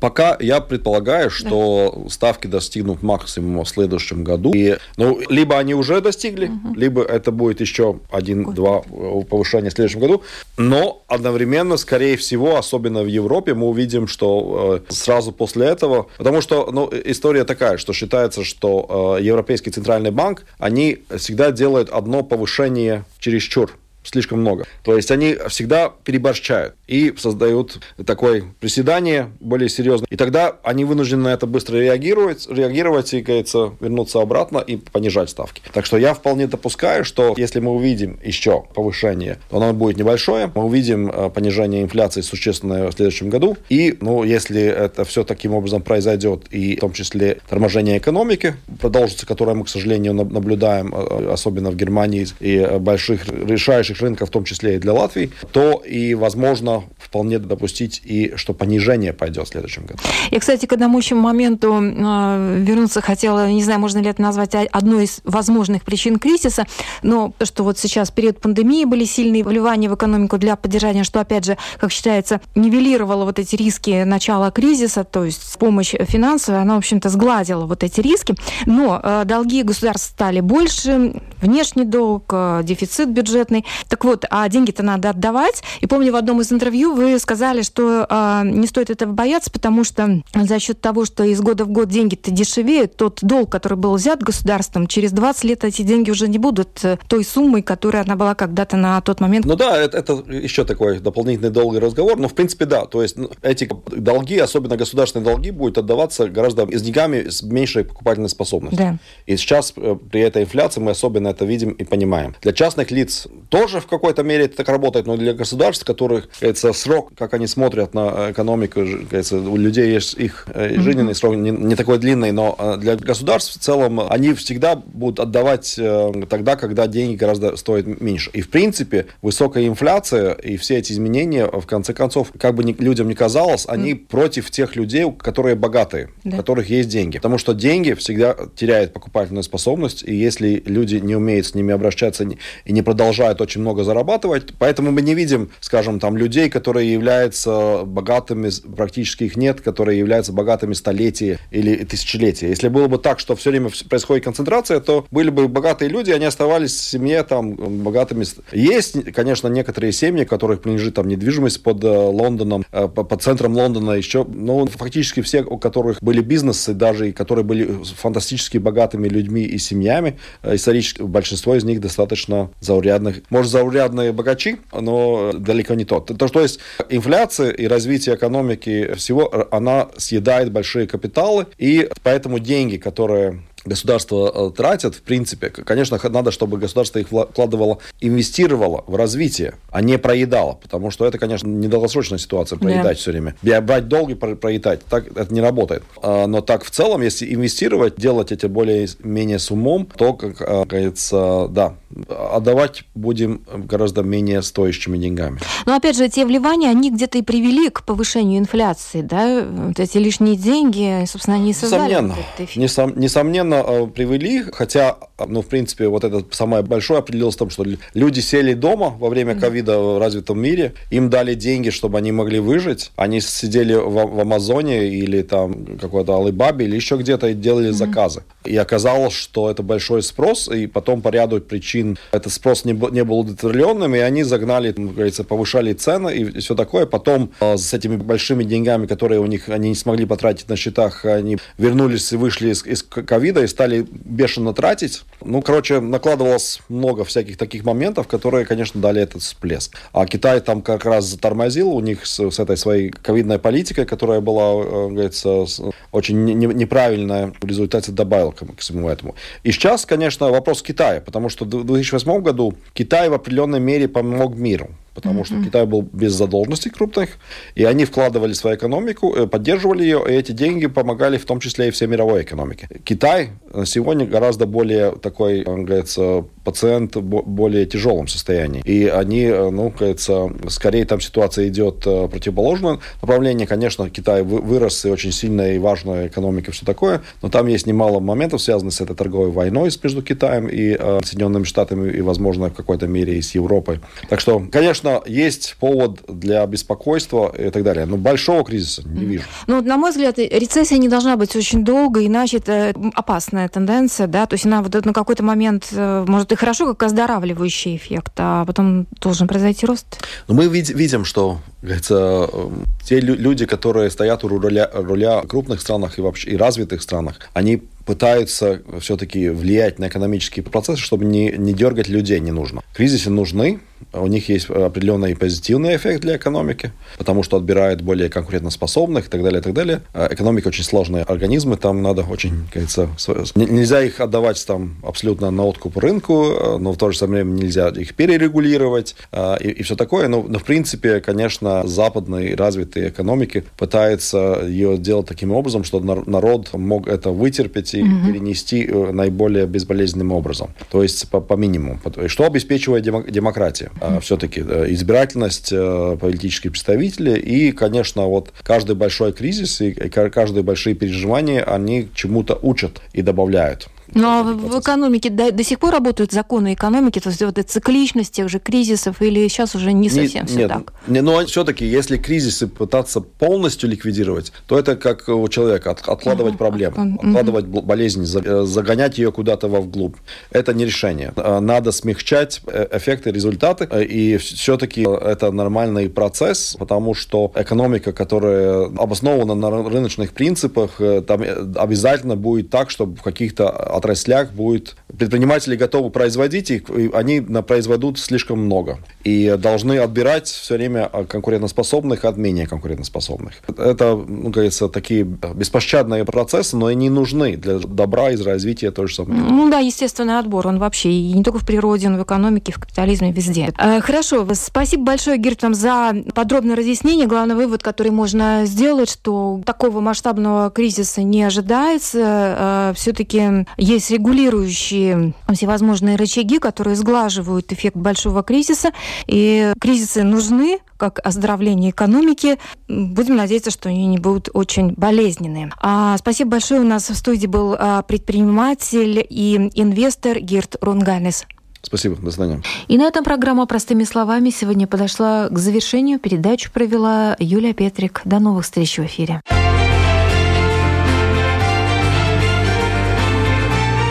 Пока 0.00 0.36
я 0.40 0.60
предполагаю, 0.60 0.87
что 1.30 2.02
да. 2.04 2.10
ставки 2.10 2.46
достигнут 2.46 3.02
максимума 3.02 3.64
в 3.64 3.68
следующем 3.68 4.24
году. 4.24 4.52
И, 4.54 4.76
ну, 4.96 5.20
либо 5.28 5.58
они 5.58 5.74
уже 5.74 6.00
достигли, 6.00 6.48
угу. 6.48 6.74
либо 6.74 7.02
это 7.02 7.30
будет 7.32 7.60
еще 7.60 8.00
один-два 8.10 8.82
повышения 9.28 9.70
в 9.70 9.72
следующем 9.72 10.00
году. 10.00 10.22
Но 10.56 11.02
одновременно, 11.08 11.76
скорее 11.76 12.16
всего, 12.16 12.56
особенно 12.56 13.02
в 13.02 13.06
Европе, 13.06 13.54
мы 13.54 13.66
увидим, 13.66 14.06
что 14.06 14.82
э, 14.88 14.92
сразу 14.92 15.32
после 15.32 15.66
этого, 15.66 16.06
потому 16.18 16.40
что 16.40 16.70
ну, 16.72 16.90
история 17.04 17.44
такая, 17.44 17.78
что 17.78 17.92
считается, 17.92 18.44
что 18.44 19.16
э, 19.18 19.22
Европейский 19.22 19.70
центральный 19.70 20.10
банк, 20.10 20.44
они 20.58 20.98
всегда 21.16 21.50
делают 21.50 21.90
одно 21.90 22.22
повышение 22.22 23.04
чересчур 23.18 23.78
слишком 24.02 24.40
много. 24.40 24.66
То 24.82 24.96
есть 24.96 25.10
они 25.10 25.36
всегда 25.48 25.92
переборщают 26.04 26.74
и 26.86 27.14
создают 27.16 27.80
такое 28.06 28.44
приседание 28.60 29.30
более 29.40 29.68
серьезное. 29.68 30.08
И 30.10 30.16
тогда 30.16 30.56
они 30.62 30.84
вынуждены 30.84 31.24
на 31.24 31.28
это 31.28 31.46
быстро 31.46 31.76
реагировать, 31.76 32.48
реагировать 32.48 33.12
и, 33.14 33.22
кажется, 33.22 33.72
вернуться 33.80 34.20
обратно 34.20 34.58
и 34.58 34.76
понижать 34.76 35.30
ставки. 35.30 35.62
Так 35.72 35.84
что 35.86 35.98
я 35.98 36.14
вполне 36.14 36.46
допускаю, 36.46 37.04
что 37.04 37.34
если 37.36 37.60
мы 37.60 37.72
увидим 37.72 38.18
еще 38.24 38.64
повышение, 38.74 39.38
то 39.50 39.58
оно 39.58 39.72
будет 39.72 39.96
небольшое. 39.96 40.50
Мы 40.54 40.64
увидим 40.64 41.10
э, 41.10 41.30
понижение 41.30 41.82
инфляции 41.82 42.22
существенное 42.22 42.88
в 42.88 42.92
следующем 42.92 43.30
году. 43.30 43.56
И, 43.68 43.96
ну, 44.00 44.24
если 44.24 44.62
это 44.62 45.04
все 45.04 45.24
таким 45.24 45.54
образом 45.54 45.82
произойдет, 45.82 46.44
и 46.50 46.76
в 46.76 46.80
том 46.80 46.92
числе 46.92 47.38
торможение 47.48 47.98
экономики 47.98 48.54
продолжится, 48.80 49.26
которое 49.26 49.54
мы, 49.54 49.64
к 49.64 49.68
сожалению, 49.68 50.14
наблюдаем, 50.14 50.94
э, 50.94 51.32
особенно 51.32 51.70
в 51.70 51.76
Германии 51.76 52.26
и 52.40 52.78
больших 52.78 53.28
решающих 53.28 53.87
наших 53.88 54.02
рынков, 54.02 54.28
в 54.28 54.32
том 54.32 54.44
числе 54.44 54.76
и 54.76 54.78
для 54.78 54.92
Латвии, 54.92 55.30
то 55.52 55.82
и, 55.86 56.14
возможно, 56.14 56.84
вполне 56.98 57.38
допустить 57.38 58.02
и 58.04 58.32
что 58.36 58.52
понижение 58.52 59.12
пойдет 59.12 59.46
в 59.46 59.50
следующем 59.50 59.86
году. 59.86 59.98
Я, 60.30 60.40
кстати, 60.40 60.66
к 60.66 60.72
одному 60.72 60.98
еще 60.98 61.14
моменту 61.14 61.74
э, 61.74 62.62
вернуться 62.62 63.00
хотела, 63.00 63.50
не 63.50 63.62
знаю, 63.62 63.80
можно 63.80 64.00
ли 64.00 64.10
это 64.10 64.20
назвать 64.20 64.54
одной 64.54 65.04
из 65.04 65.20
возможных 65.24 65.84
причин 65.84 66.18
кризиса, 66.18 66.66
но 67.02 67.32
что 67.42 67.64
вот 67.64 67.78
сейчас 67.78 68.10
период 68.10 68.40
пандемии 68.40 68.84
были 68.84 69.04
сильные 69.04 69.44
вливания 69.44 69.88
в 69.88 69.94
экономику 69.94 70.38
для 70.38 70.56
поддержания, 70.56 71.04
что, 71.04 71.20
опять 71.20 71.44
же, 71.44 71.56
как 71.78 71.92
считается, 71.92 72.40
нивелировало 72.54 73.24
вот 73.24 73.38
эти 73.38 73.56
риски 73.56 74.04
начала 74.04 74.50
кризиса, 74.50 75.04
то 75.04 75.24
есть 75.24 75.58
помощь 75.58 75.94
финансовая, 75.98 76.62
она, 76.62 76.74
в 76.74 76.78
общем-то, 76.78 77.08
сгладила 77.08 77.66
вот 77.66 77.82
эти 77.82 78.00
риски, 78.00 78.34
но 78.66 79.00
э, 79.02 79.22
долги 79.24 79.62
государств 79.62 80.10
стали 80.10 80.40
больше, 80.40 81.20
внешний 81.40 81.84
долг, 81.84 82.24
э, 82.32 82.60
дефицит 82.64 83.10
бюджетный. 83.10 83.64
Так 83.88 84.04
вот, 84.04 84.24
а 84.30 84.48
деньги-то 84.48 84.82
надо 84.82 85.10
отдавать. 85.10 85.62
И 85.80 85.86
помню, 85.86 86.12
в 86.12 86.16
одном 86.16 86.40
из 86.40 86.52
интервью 86.52 86.94
вы 86.94 87.18
сказали, 87.18 87.62
что 87.62 88.06
э, 88.08 88.42
не 88.44 88.66
стоит 88.66 88.90
этого 88.90 89.12
бояться, 89.12 89.50
потому 89.50 89.84
что 89.84 90.22
за 90.34 90.58
счет 90.58 90.80
того, 90.80 91.04
что 91.04 91.24
из 91.24 91.40
года 91.40 91.64
в 91.64 91.68
год 91.68 91.88
деньги-то 91.88 92.30
дешевеют, 92.30 92.96
тот 92.96 93.18
долг, 93.22 93.50
который 93.50 93.78
был 93.78 93.94
взят 93.94 94.22
государством, 94.22 94.86
через 94.86 95.12
20 95.12 95.44
лет 95.44 95.64
эти 95.64 95.82
деньги 95.82 96.10
уже 96.10 96.28
не 96.28 96.38
будут 96.38 96.84
э, 96.84 96.98
той 97.08 97.24
суммой, 97.24 97.62
которая 97.62 98.04
она 98.04 98.16
была 98.16 98.34
когда-то 98.34 98.76
на 98.76 99.00
тот 99.00 99.20
момент. 99.20 99.46
Ну 99.46 99.56
да, 99.56 99.76
это, 99.76 99.98
это 99.98 100.12
еще 100.28 100.64
такой 100.64 100.98
дополнительный 101.00 101.50
долгий 101.50 101.78
разговор, 101.78 102.18
но 102.18 102.28
в 102.28 102.34
принципе 102.34 102.64
да, 102.64 102.86
то 102.86 103.02
есть 103.02 103.16
ну, 103.16 103.30
эти 103.42 103.68
долги, 103.86 104.38
особенно 104.38 104.76
государственные 104.76 105.24
долги, 105.24 105.50
будут 105.50 105.78
отдаваться 105.78 106.28
гораздо 106.28 106.66
с 106.66 106.82
деньгами 106.82 107.28
с 107.28 107.42
меньшей 107.42 107.84
покупательной 107.84 108.28
способностью. 108.28 108.78
Да. 108.78 108.98
И 109.26 109.36
сейчас 109.36 109.72
э, 109.76 109.96
при 110.10 110.20
этой 110.20 110.42
инфляции 110.42 110.80
мы 110.80 110.92
особенно 110.92 111.28
это 111.28 111.44
видим 111.44 111.70
и 111.70 111.84
понимаем. 111.84 112.34
Для 112.42 112.52
частных 112.52 112.90
лиц 112.90 113.26
тоже 113.48 113.67
тоже 113.68 113.80
в 113.80 113.86
какой-то 113.86 114.22
мере 114.22 114.46
это 114.46 114.56
так 114.56 114.68
работает, 114.68 115.06
но 115.06 115.16
для 115.16 115.34
государств, 115.34 115.84
которых, 115.84 116.28
это 116.40 116.72
срок, 116.72 117.12
как 117.16 117.34
они 117.34 117.46
смотрят 117.46 117.92
на 117.92 118.30
экономику, 118.30 118.80
кажется, 119.10 119.36
у 119.36 119.56
людей 119.56 119.92
есть 119.92 120.14
их 120.14 120.46
mm-hmm. 120.48 120.80
жизненный 120.80 121.14
срок 121.14 121.36
не, 121.36 121.50
не 121.50 121.74
такой 121.74 121.98
длинный, 121.98 122.32
но 122.32 122.56
э, 122.58 122.76
для 122.78 122.96
государств 122.96 123.56
в 123.56 123.58
целом 123.58 124.00
они 124.00 124.32
всегда 124.32 124.76
будут 124.76 125.20
отдавать 125.20 125.74
э, 125.78 126.12
тогда, 126.30 126.56
когда 126.56 126.86
деньги 126.86 127.16
гораздо 127.16 127.56
стоят 127.56 128.00
меньше. 128.00 128.30
И 128.32 128.40
в 128.40 128.48
принципе 128.48 129.06
высокая 129.20 129.66
инфляция 129.66 130.32
и 130.32 130.56
все 130.56 130.78
эти 130.78 130.92
изменения, 130.92 131.46
в 131.46 131.66
конце 131.66 131.92
концов, 131.92 132.32
как 132.38 132.54
бы 132.54 132.62
людям 132.62 133.08
не 133.08 133.14
казалось, 133.14 133.66
они 133.68 133.92
mm-hmm. 133.92 134.06
против 134.06 134.50
тех 134.50 134.76
людей, 134.76 135.04
которые 135.18 135.56
богатые, 135.56 136.08
да. 136.24 136.36
у 136.36 136.40
которых 136.40 136.70
есть 136.70 136.88
деньги. 136.88 137.18
Потому 137.18 137.36
что 137.36 137.52
деньги 137.52 137.92
всегда 137.92 138.34
теряют 138.56 138.94
покупательную 138.94 139.42
способность, 139.42 140.02
и 140.04 140.14
если 140.14 140.62
люди 140.64 140.96
не 140.96 141.16
умеют 141.16 141.46
с 141.46 141.54
ними 141.54 141.74
обращаться 141.74 142.26
и 142.64 142.72
не 142.72 142.82
продолжают 142.82 143.42
очень 143.42 143.57
много 143.60 143.84
зарабатывать. 143.84 144.54
Поэтому 144.58 144.90
мы 144.90 145.02
не 145.02 145.14
видим, 145.14 145.50
скажем, 145.60 146.00
там 146.00 146.16
людей, 146.16 146.50
которые 146.50 146.92
являются 146.92 147.82
богатыми, 147.84 148.50
практически 148.76 149.24
их 149.24 149.36
нет, 149.36 149.60
которые 149.60 149.98
являются 149.98 150.32
богатыми 150.32 150.74
столетия 150.74 151.38
или 151.50 151.84
тысячелетия. 151.84 152.48
Если 152.48 152.68
было 152.68 152.88
бы 152.88 152.98
так, 152.98 153.18
что 153.18 153.36
все 153.36 153.50
время 153.50 153.70
происходит 153.88 154.24
концентрация, 154.24 154.80
то 154.80 155.06
были 155.10 155.30
бы 155.30 155.48
богатые 155.48 155.88
люди, 155.88 156.10
они 156.10 156.24
оставались 156.24 156.72
в 156.72 156.82
семье 156.82 157.22
там 157.22 157.54
богатыми. 157.54 158.24
Есть, 158.52 159.12
конечно, 159.12 159.48
некоторые 159.48 159.92
семьи, 159.92 160.24
которых 160.24 160.62
принадлежит 160.62 160.94
там 160.94 161.08
недвижимость 161.08 161.62
под 161.62 161.82
э, 161.84 161.88
Лондоном, 161.88 162.64
э, 162.72 162.88
под 162.88 163.22
центром 163.22 163.54
Лондона 163.54 163.92
еще, 163.92 164.24
но 164.24 164.66
фактически 164.66 165.20
все, 165.20 165.42
у 165.42 165.58
которых 165.58 166.02
были 166.02 166.20
бизнесы, 166.20 166.74
даже 166.74 167.08
и 167.08 167.12
которые 167.12 167.44
были 167.44 167.68
фантастически 167.96 168.58
богатыми 168.58 169.08
людьми 169.08 169.42
и 169.42 169.58
семьями, 169.58 170.18
э, 170.42 170.56
исторически 170.56 171.02
большинство 171.02 171.54
из 171.54 171.64
них 171.64 171.80
достаточно 171.80 172.50
заурядных. 172.60 173.22
Может, 173.30 173.47
может, 173.48 173.52
заурядные 173.52 174.12
богачи, 174.12 174.58
но 174.72 175.32
далеко 175.32 175.74
не 175.74 175.84
тот. 175.84 176.06
То, 176.06 176.28
то 176.28 176.40
есть 176.40 176.60
инфляция 176.88 177.50
и 177.50 177.66
развитие 177.66 178.14
экономики 178.14 178.94
всего, 178.94 179.48
она 179.50 179.88
съедает 179.96 180.52
большие 180.52 180.86
капиталы, 180.86 181.46
и 181.58 181.88
поэтому 182.02 182.38
деньги, 182.38 182.76
которые 182.76 183.40
государство 183.64 184.32
э, 184.34 184.56
тратят, 184.56 184.94
в 184.94 185.02
принципе, 185.02 185.50
конечно, 185.50 185.98
надо, 186.08 186.30
чтобы 186.30 186.58
государство 186.58 186.98
их 186.98 187.08
вкладывало, 187.08 187.78
инвестировало 188.00 188.84
в 188.86 188.96
развитие, 188.96 189.54
а 189.70 189.82
не 189.82 189.98
проедало, 189.98 190.54
потому 190.54 190.90
что 190.90 191.06
это, 191.06 191.18
конечно, 191.18 191.48
недолгосрочная 191.48 192.18
ситуация, 192.18 192.58
проедать 192.58 192.96
yeah. 192.96 193.00
все 193.00 193.10
время. 193.10 193.34
Брать 193.42 193.88
долги, 193.88 194.14
проедать, 194.14 194.84
так 194.84 195.06
это 195.08 195.32
не 195.32 195.40
работает. 195.40 195.82
А, 196.02 196.26
но 196.26 196.40
так 196.40 196.64
в 196.64 196.70
целом, 196.70 197.02
если 197.02 197.32
инвестировать, 197.32 197.96
делать 197.96 198.32
эти 198.32 198.46
более-менее 198.46 199.38
с 199.38 199.50
умом, 199.50 199.86
то, 199.86 200.14
как 200.14 200.40
э, 200.40 200.64
говорится, 200.64 201.48
да, 201.48 201.74
отдавать 202.08 202.84
будем 202.94 203.42
гораздо 203.52 204.02
менее 204.02 204.42
стоящими 204.42 204.98
деньгами. 204.98 205.40
Но 205.66 205.74
опять 205.74 205.96
же, 205.96 206.08
те 206.08 206.24
вливания, 206.24 206.70
они 206.70 206.90
где-то 206.90 207.18
и 207.18 207.22
привели 207.22 207.70
к 207.70 207.82
повышению 207.82 208.38
инфляции, 208.40 209.00
да? 209.00 209.44
Вот 209.44 209.80
эти 209.80 209.98
лишние 209.98 210.36
деньги, 210.36 211.04
собственно, 211.06 211.36
они 211.36 211.52
создали 211.52 211.88
Несомненно. 211.88 212.16
Несом, 212.56 212.92
несомненно, 212.96 213.64
э, 213.66 213.86
привели, 213.86 214.42
хотя, 214.42 214.98
ну, 215.26 215.42
в 215.42 215.46
принципе, 215.46 215.88
вот 215.88 216.04
это 216.04 216.24
самое 216.30 216.62
большое 216.62 217.00
определилось 217.00 217.34
в 217.34 217.38
том, 217.38 217.50
что 217.50 217.64
люди 217.94 218.20
сели 218.20 218.54
дома 218.54 218.90
во 218.90 219.08
время 219.08 219.34
ковида 219.38 219.72
mm-hmm. 219.72 219.96
в 219.96 219.98
развитом 219.98 220.40
мире, 220.40 220.74
им 220.90 221.08
дали 221.10 221.34
деньги, 221.34 221.70
чтобы 221.70 221.98
они 221.98 222.12
могли 222.12 222.38
выжить, 222.38 222.92
они 222.96 223.20
сидели 223.20 223.74
в, 223.74 223.90
в 223.90 224.20
Амазоне 224.20 224.88
или 224.88 225.22
там 225.22 225.78
какой-то 225.78 226.20
Алибабе 226.20 226.66
или 226.66 226.76
еще 226.76 226.96
где-то 226.96 227.28
и 227.28 227.34
делали 227.34 227.70
mm-hmm. 227.70 227.72
заказы. 227.72 228.22
И 228.44 228.56
оказалось, 228.56 229.14
что 229.14 229.50
это 229.50 229.62
большой 229.62 230.02
спрос, 230.02 230.48
и 230.48 230.66
потом 230.66 231.00
по 231.00 231.08
ряду 231.08 231.40
причин 231.40 231.77
этот 232.12 232.32
спрос 232.32 232.64
не, 232.64 232.72
был, 232.72 232.90
не 232.90 233.04
был 233.04 233.20
удовлетворенным, 233.20 233.94
и 233.94 233.98
они 233.98 234.22
загнали, 234.22 234.72
как 234.72 234.94
говорится, 234.94 235.24
повышали 235.24 235.72
цены 235.72 236.14
и 236.14 236.40
все 236.40 236.54
такое. 236.54 236.86
Потом 236.86 237.32
э, 237.40 237.56
с 237.56 237.72
этими 237.74 237.96
большими 237.96 238.44
деньгами, 238.44 238.86
которые 238.86 239.20
у 239.20 239.26
них 239.26 239.48
они 239.48 239.70
не 239.70 239.74
смогли 239.74 240.06
потратить 240.06 240.48
на 240.48 240.56
счетах, 240.56 241.04
они 241.04 241.38
вернулись 241.58 242.12
и 242.12 242.16
вышли 242.16 242.50
из, 242.50 242.64
из 242.64 242.82
ковида 242.82 243.42
и 243.42 243.46
стали 243.46 243.86
бешено 243.90 244.52
тратить. 244.52 245.02
Ну, 245.20 245.42
короче, 245.42 245.80
накладывалось 245.80 246.60
много 246.68 247.04
всяких 247.04 247.36
таких 247.36 247.64
моментов, 247.64 248.06
которые, 248.06 248.44
конечно, 248.44 248.80
дали 248.80 249.02
этот 249.02 249.22
всплеск. 249.22 249.76
А 249.92 250.06
Китай 250.06 250.40
там 250.40 250.62
как 250.62 250.84
раз 250.84 251.06
затормозил 251.06 251.70
у 251.70 251.80
них 251.80 252.06
с, 252.06 252.30
с 252.30 252.38
этой 252.38 252.56
своей 252.56 252.90
ковидной 252.90 253.38
политикой, 253.38 253.86
которая 253.86 254.20
была, 254.20 254.64
э, 254.64 254.88
говорится, 254.90 255.44
очень 255.92 256.24
не, 256.24 256.46
неправильная, 256.46 257.32
в 257.40 257.46
результате 257.46 257.92
добавил 257.92 258.32
к 258.32 258.60
всему 258.60 258.88
этому. 258.88 259.14
И 259.42 259.52
сейчас, 259.52 259.86
конечно, 259.86 260.30
вопрос 260.30 260.62
Китая, 260.62 261.00
потому 261.00 261.28
что 261.28 261.44
2008 261.68 262.20
году 262.22 262.54
Китай 262.72 263.08
в 263.08 263.14
определенной 263.14 263.60
мере 263.60 263.88
помог 263.88 264.36
миру 264.36 264.68
потому 264.98 265.24
что 265.24 265.40
Китай 265.40 265.64
был 265.64 265.82
без 265.82 266.12
задолженностей 266.12 266.72
крупных, 266.72 267.10
и 267.54 267.62
они 267.62 267.84
вкладывали 267.84 268.32
свою 268.32 268.56
экономику, 268.56 269.14
э, 269.14 269.26
поддерживали 269.28 269.84
ее, 269.84 270.02
и 270.08 270.12
эти 270.12 270.32
деньги 270.32 270.66
помогали 270.66 271.18
в 271.18 271.24
том 271.24 271.38
числе 271.38 271.68
и 271.68 271.70
всей 271.70 271.86
мировой 271.86 272.22
экономике. 272.22 272.68
Китай 272.82 273.30
сегодня 273.64 274.06
гораздо 274.06 274.46
более 274.46 274.96
такой, 274.96 275.44
он 275.44 275.64
говорится, 275.64 276.24
пациент 276.44 276.96
в 276.96 277.00
более 277.00 277.66
тяжелом 277.66 278.08
состоянии. 278.08 278.62
И 278.64 278.86
они, 278.86 279.24
э, 279.24 279.50
ну, 279.50 279.70
кажется, 279.70 280.30
скорее 280.48 280.84
там 280.84 281.00
ситуация 281.00 281.46
идет 281.46 281.86
э, 281.86 282.08
противоположное 282.08 282.78
направление. 283.00 283.46
Конечно, 283.46 283.88
Китай 283.90 284.22
вырос 284.22 284.84
и 284.84 284.90
очень 284.90 285.12
сильная 285.12 285.54
и 285.54 285.58
важная 285.58 286.08
экономика, 286.08 286.50
все 286.50 286.66
такое, 286.66 287.02
но 287.22 287.28
там 287.28 287.46
есть 287.46 287.66
немало 287.66 288.00
моментов, 288.00 288.42
связанных 288.42 288.74
с 288.74 288.80
этой 288.80 288.96
торговой 288.96 289.30
войной 289.30 289.70
между 289.82 290.02
Китаем 290.02 290.48
и 290.48 290.76
э, 290.78 291.00
Соединенными 291.04 291.44
Штатами, 291.44 291.90
и, 291.90 292.00
возможно, 292.00 292.48
в 292.48 292.54
какой-то 292.54 292.86
мере 292.86 293.18
и 293.18 293.22
с 293.22 293.34
Европой. 293.34 293.80
Так 294.08 294.20
что, 294.20 294.42
конечно, 294.50 294.87
есть 295.06 295.56
повод 295.60 296.00
для 296.08 296.46
беспокойства 296.46 297.34
и 297.36 297.50
так 297.50 297.62
далее, 297.62 297.86
но 297.86 297.96
большого 297.96 298.44
кризиса 298.44 298.82
не 298.86 299.04
вижу. 299.04 299.24
Ну, 299.46 299.62
на 299.62 299.76
мой 299.76 299.90
взгляд, 299.90 300.18
рецессия 300.18 300.78
не 300.78 300.88
должна 300.88 301.16
быть 301.16 301.34
очень 301.36 301.64
долгой, 301.64 302.06
иначе 302.06 302.38
это 302.38 302.74
опасная 302.94 303.48
тенденция, 303.48 304.06
да, 304.06 304.26
то 304.26 304.34
есть 304.34 304.46
она 304.46 304.62
вот 304.62 304.84
на 304.84 304.92
какой-то 304.92 305.22
момент 305.22 305.68
э, 305.72 306.04
может 306.06 306.32
и 306.32 306.36
хорошо, 306.36 306.66
как 306.66 306.82
оздоравливающий 306.84 307.76
эффект, 307.76 308.12
а 308.16 308.44
потом 308.44 308.86
должен 309.00 309.28
произойти 309.28 309.66
рост. 309.66 309.86
Но 310.28 310.34
мы 310.34 310.46
видим, 310.48 311.04
что 311.04 311.38
говорится, 311.62 312.28
эм, 312.32 312.64
те 312.84 313.00
люди, 313.00 313.46
которые 313.46 313.90
стоят 313.90 314.24
у 314.24 314.28
руля, 314.28 314.70
руля 314.72 315.22
крупных 315.22 315.60
странах 315.60 315.98
и 315.98 316.02
вообще 316.02 316.30
и 316.30 316.36
развитых 316.36 316.82
странах, 316.82 317.20
они 317.32 317.62
пытаются 317.88 318.60
все-таки 318.80 319.30
влиять 319.30 319.78
на 319.78 319.88
экономические 319.88 320.44
процессы, 320.44 320.82
чтобы 320.82 321.06
не, 321.06 321.32
не 321.32 321.54
дергать 321.54 321.88
людей 321.88 322.20
не 322.20 322.32
нужно. 322.32 322.62
Кризисы 322.74 323.08
нужны, 323.08 323.60
у 323.94 324.06
них 324.06 324.28
есть 324.28 324.50
определенный 324.50 325.16
позитивный 325.16 325.74
эффект 325.74 326.02
для 326.02 326.16
экономики, 326.16 326.72
потому 326.98 327.22
что 327.22 327.38
отбирают 327.38 327.80
более 327.80 328.10
конкурентоспособных 328.10 329.06
и 329.06 329.08
так 329.08 329.22
далее, 329.22 329.40
и 329.40 329.42
так 329.42 329.54
далее. 329.54 329.80
А 329.94 330.08
экономика 330.12 330.48
очень 330.48 330.64
сложные 330.64 331.04
организмы, 331.04 331.56
там 331.56 331.82
надо 331.82 332.02
очень, 332.02 332.46
кажется, 332.52 332.90
нельзя 333.34 333.82
их 333.82 334.00
отдавать 334.00 334.44
там 334.46 334.76
абсолютно 334.82 335.30
на 335.30 335.44
откуп 335.44 335.78
рынку, 335.78 336.26
э, 336.26 336.58
но 336.58 336.72
в 336.72 336.76
то 336.76 336.90
же 336.90 337.06
время 337.06 337.30
нельзя 337.30 337.68
их 337.68 337.94
перерегулировать 337.94 338.96
э, 339.12 339.36
и, 339.40 339.48
и 339.48 339.62
все 339.62 339.76
такое. 339.76 340.08
Но, 340.08 340.22
но 340.22 340.38
в 340.38 340.44
принципе, 340.44 341.00
конечно, 341.00 341.47
западные 341.64 342.34
развитые 342.34 342.88
экономики 342.88 343.44
пытаются 343.56 344.44
ее 344.46 344.78
делать 344.78 345.06
таким 345.06 345.32
образом, 345.32 345.64
чтобы 345.64 346.02
народ 346.06 346.52
мог 346.54 346.88
это 346.88 347.10
вытерпеть 347.10 347.74
и 347.74 347.82
mm-hmm. 347.82 348.06
перенести 348.06 348.66
э, 348.66 348.92
наиболее 348.92 349.46
безболезненным 349.46 350.12
образом, 350.12 350.50
то 350.70 350.82
есть 350.82 351.08
по, 351.10 351.20
по 351.20 351.34
минимуму. 351.34 351.78
Что 352.06 352.24
обеспечивает 352.24 352.84
демократия? 352.84 353.70
mm-hmm. 353.80 354.00
все-таки 354.00 354.42
э, 354.46 354.66
избирательность 354.70 355.52
э, 355.52 355.96
политических 356.00 356.52
представителей 356.52 357.18
и, 357.18 357.52
конечно, 357.52 358.06
вот 358.06 358.32
каждый 358.42 358.76
большой 358.76 359.12
кризис 359.12 359.60
и 359.60 359.72
каждые 359.72 360.42
большие 360.42 360.74
переживания, 360.74 361.42
они 361.42 361.88
чему-то 361.94 362.38
учат 362.42 362.80
и 362.92 363.02
добавляют. 363.02 363.68
Но 363.94 364.22
ну, 364.22 364.30
а 364.30 364.34
в 364.34 364.60
экономике 364.60 365.10
до, 365.10 365.32
до 365.32 365.44
сих 365.44 365.58
пор 365.58 365.72
работают 365.72 366.12
законы 366.12 366.54
экономики, 366.54 367.00
то 367.00 367.08
есть 367.08 367.22
вот 367.22 367.38
эта 367.38 367.48
цикличность 367.48 368.12
тех 368.12 368.28
же 368.28 368.38
кризисов, 368.38 369.00
или 369.00 369.26
сейчас 369.28 369.54
уже 369.54 369.72
не 369.72 369.88
совсем 369.88 370.22
не, 370.22 370.28
все 370.28 370.38
нет, 370.38 370.48
так? 370.48 370.72
Не, 370.86 371.00
но 371.00 371.24
все-таки, 371.26 371.64
если 371.64 371.96
кризисы 371.96 372.46
пытаться 372.46 373.00
полностью 373.00 373.68
ликвидировать, 373.70 374.32
то 374.46 374.58
это 374.58 374.76
как 374.76 375.08
у 375.08 375.26
человека, 375.28 375.70
от, 375.70 375.88
откладывать 375.88 376.34
uh-huh. 376.34 376.38
проблему, 376.38 376.98
откладывать 377.02 377.46
uh-huh. 377.46 377.62
болезнь, 377.62 378.02
э, 378.02 378.44
загонять 378.44 378.98
ее 378.98 379.12
куда-то 379.12 379.48
вглубь. 379.48 379.96
Это 380.30 380.52
не 380.54 380.64
решение. 380.64 381.12
А, 381.16 381.40
надо 381.40 381.72
смягчать 381.72 382.40
э, 382.46 382.66
эффекты, 382.72 383.10
результаты, 383.10 383.66
э, 383.70 383.84
и 383.84 384.16
все-таки 384.18 384.82
это 384.82 385.32
нормальный 385.32 385.88
процесс, 385.88 386.56
потому 386.58 386.94
что 386.94 387.32
экономика, 387.34 387.92
которая 387.92 388.66
обоснована 388.66 389.34
на 389.34 389.50
рыночных 389.50 390.12
принципах, 390.12 390.80
там 391.06 391.22
обязательно 391.56 392.16
будет 392.16 392.50
так, 392.50 392.70
чтобы 392.70 392.96
в 392.96 393.02
каких-то 393.02 393.48
отраслях 393.78 394.32
будет... 394.32 394.76
Предприниматели 394.96 395.54
готовы 395.54 395.90
производить 395.90 396.50
их, 396.50 396.70
и 396.70 396.90
они 396.92 397.20
произведут 397.20 397.98
слишком 397.98 398.40
много. 398.40 398.78
И 399.04 399.36
должны 399.38 399.78
отбирать 399.78 400.26
все 400.26 400.54
время 400.54 400.88
конкурентоспособных 400.88 402.04
от 402.04 402.16
менее 402.16 402.46
конкурентоспособных. 402.46 403.34
Это, 403.56 403.96
ну, 403.96 404.30
говорится, 404.30 404.68
такие 404.68 405.04
беспощадные 405.04 406.04
процессы, 406.04 406.56
но 406.56 406.66
они 406.66 406.90
нужны 406.90 407.36
для 407.36 407.58
добра 407.58 408.10
и 408.10 408.16
развития 408.16 408.70
той 408.70 408.88
же 408.88 408.94
самой. 408.96 409.18
Ну 409.18 409.50
да, 409.50 409.58
естественный 409.58 410.18
отбор, 410.18 410.46
он 410.48 410.58
вообще 410.58 410.90
и 410.90 411.12
не 411.12 411.22
только 411.22 411.38
в 411.38 411.46
природе, 411.46 411.88
но 411.88 411.96
и 411.96 412.00
в 412.00 412.04
экономике, 412.04 412.52
в 412.52 412.58
капитализме, 412.58 413.12
везде. 413.12 413.50
Э, 413.56 413.80
хорошо, 413.80 414.26
спасибо 414.34 414.84
большое, 414.84 415.18
Герт, 415.18 415.42
вам 415.42 415.54
за 415.54 415.94
подробное 416.14 416.56
разъяснение. 416.56 417.06
Главный 417.06 417.34
вывод, 417.34 417.62
который 417.62 417.92
можно 417.92 418.42
сделать, 418.46 418.90
что 418.90 419.40
такого 419.44 419.80
масштабного 419.80 420.50
кризиса 420.50 421.02
не 421.02 421.22
ожидается. 421.22 422.72
Э, 422.72 422.72
Все-таки 422.74 423.46
есть 423.68 423.90
регулирующие 423.90 425.12
всевозможные 425.32 425.96
рычаги, 425.96 426.38
которые 426.38 426.74
сглаживают 426.74 427.52
эффект 427.52 427.76
большого 427.76 428.22
кризиса. 428.22 428.70
И 429.06 429.52
кризисы 429.60 430.02
нужны, 430.02 430.60
как 430.76 431.00
оздоровление 431.04 431.70
экономики. 431.70 432.38
Будем 432.66 433.16
надеяться, 433.16 433.50
что 433.50 433.68
они 433.68 433.86
не 433.86 433.98
будут 433.98 434.30
очень 434.32 434.72
болезненные. 434.72 435.52
А, 435.60 435.96
спасибо 435.98 436.30
большое. 436.32 436.62
У 436.62 436.64
нас 436.64 436.88
в 436.88 436.94
студии 436.94 437.26
был 437.26 437.54
а, 437.58 437.82
предприниматель 437.82 439.06
и 439.08 439.50
инвестор 439.54 440.18
Гирт 440.18 440.56
Рунганес. 440.62 441.26
Спасибо, 441.60 441.96
до 441.96 442.10
свидания. 442.10 442.42
И 442.68 442.78
на 442.78 442.84
этом 442.84 443.04
программа 443.04 443.44
«Простыми 443.46 443.84
словами» 443.84 444.30
сегодня 444.30 444.66
подошла 444.66 445.28
к 445.28 445.38
завершению. 445.38 445.98
Передачу 445.98 446.50
провела 446.52 447.16
Юлия 447.18 447.52
Петрик. 447.52 448.00
До 448.04 448.20
новых 448.20 448.44
встреч 448.44 448.78
в 448.78 448.86
эфире. 448.86 449.20